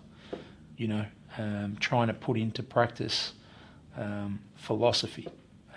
[0.78, 1.06] You know,
[1.38, 3.34] um, trying to put into practice
[3.98, 5.28] um, philosophy,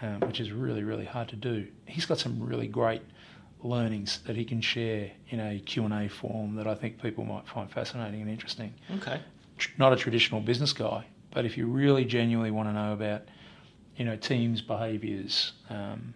[0.01, 1.67] um, which is really really hard to do.
[1.85, 3.03] He's got some really great
[3.65, 7.71] learnings that he can share in a Q&A form that I think people might find
[7.71, 8.75] fascinating and interesting.
[8.97, 9.21] Okay.
[9.59, 13.23] Tr- Not a traditional business guy, but if you really genuinely want to know about,
[13.97, 16.13] you know, teams' behaviours, um,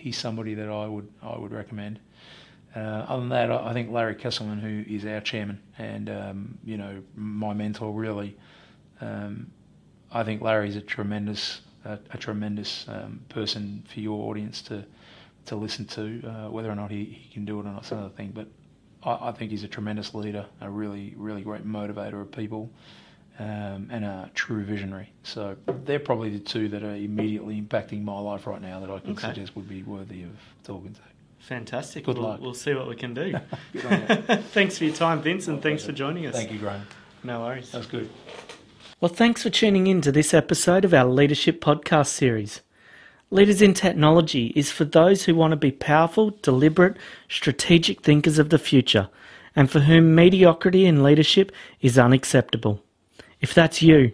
[0.00, 2.00] he's somebody that I would I would recommend.
[2.74, 2.78] Uh,
[3.08, 7.02] other than that, I think Larry Kestelman, who is our chairman and um, you know
[7.16, 8.36] my mentor, really,
[9.00, 9.50] um,
[10.12, 14.84] I think Larry's a tremendous a, a tremendous um, person for your audience to
[15.46, 16.22] to listen to.
[16.26, 18.30] Uh, whether or not he, he can do it or not, is another thing.
[18.32, 18.48] But
[19.02, 22.70] I, I think he's a tremendous leader, a really really great motivator of people,
[23.40, 25.10] um, and a true visionary.
[25.22, 28.98] So they're probably the two that are immediately impacting my life right now that I
[28.98, 29.28] could Okay.
[29.28, 30.30] suggest would be worthy of
[30.62, 31.00] talking to.
[31.38, 32.04] Fantastic.
[32.04, 32.40] Good we'll, luck.
[32.40, 33.34] We'll see what we can do.
[33.72, 34.36] Good on you.
[34.52, 36.34] thanks for your time, Vince, and thanks for joining us.
[36.34, 36.86] Thank you, Graham.
[37.24, 37.72] No worries.
[37.72, 38.10] That was good.
[39.00, 42.60] Well, thanks for tuning in to this episode of our Leadership Podcast series.
[43.30, 48.50] Leaders in Technology is for those who want to be powerful, deliberate, strategic thinkers of
[48.50, 49.08] the future,
[49.56, 52.82] and for whom mediocrity in leadership is unacceptable.
[53.40, 54.12] If that's you,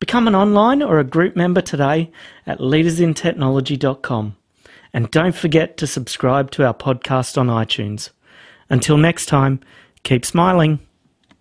[0.00, 2.10] become an online or a group member today
[2.46, 4.36] at leadersintechnology.com.
[4.92, 8.10] And don't forget to subscribe to our podcast on iTunes.
[8.70, 9.60] Until next time,
[10.02, 10.80] keep smiling.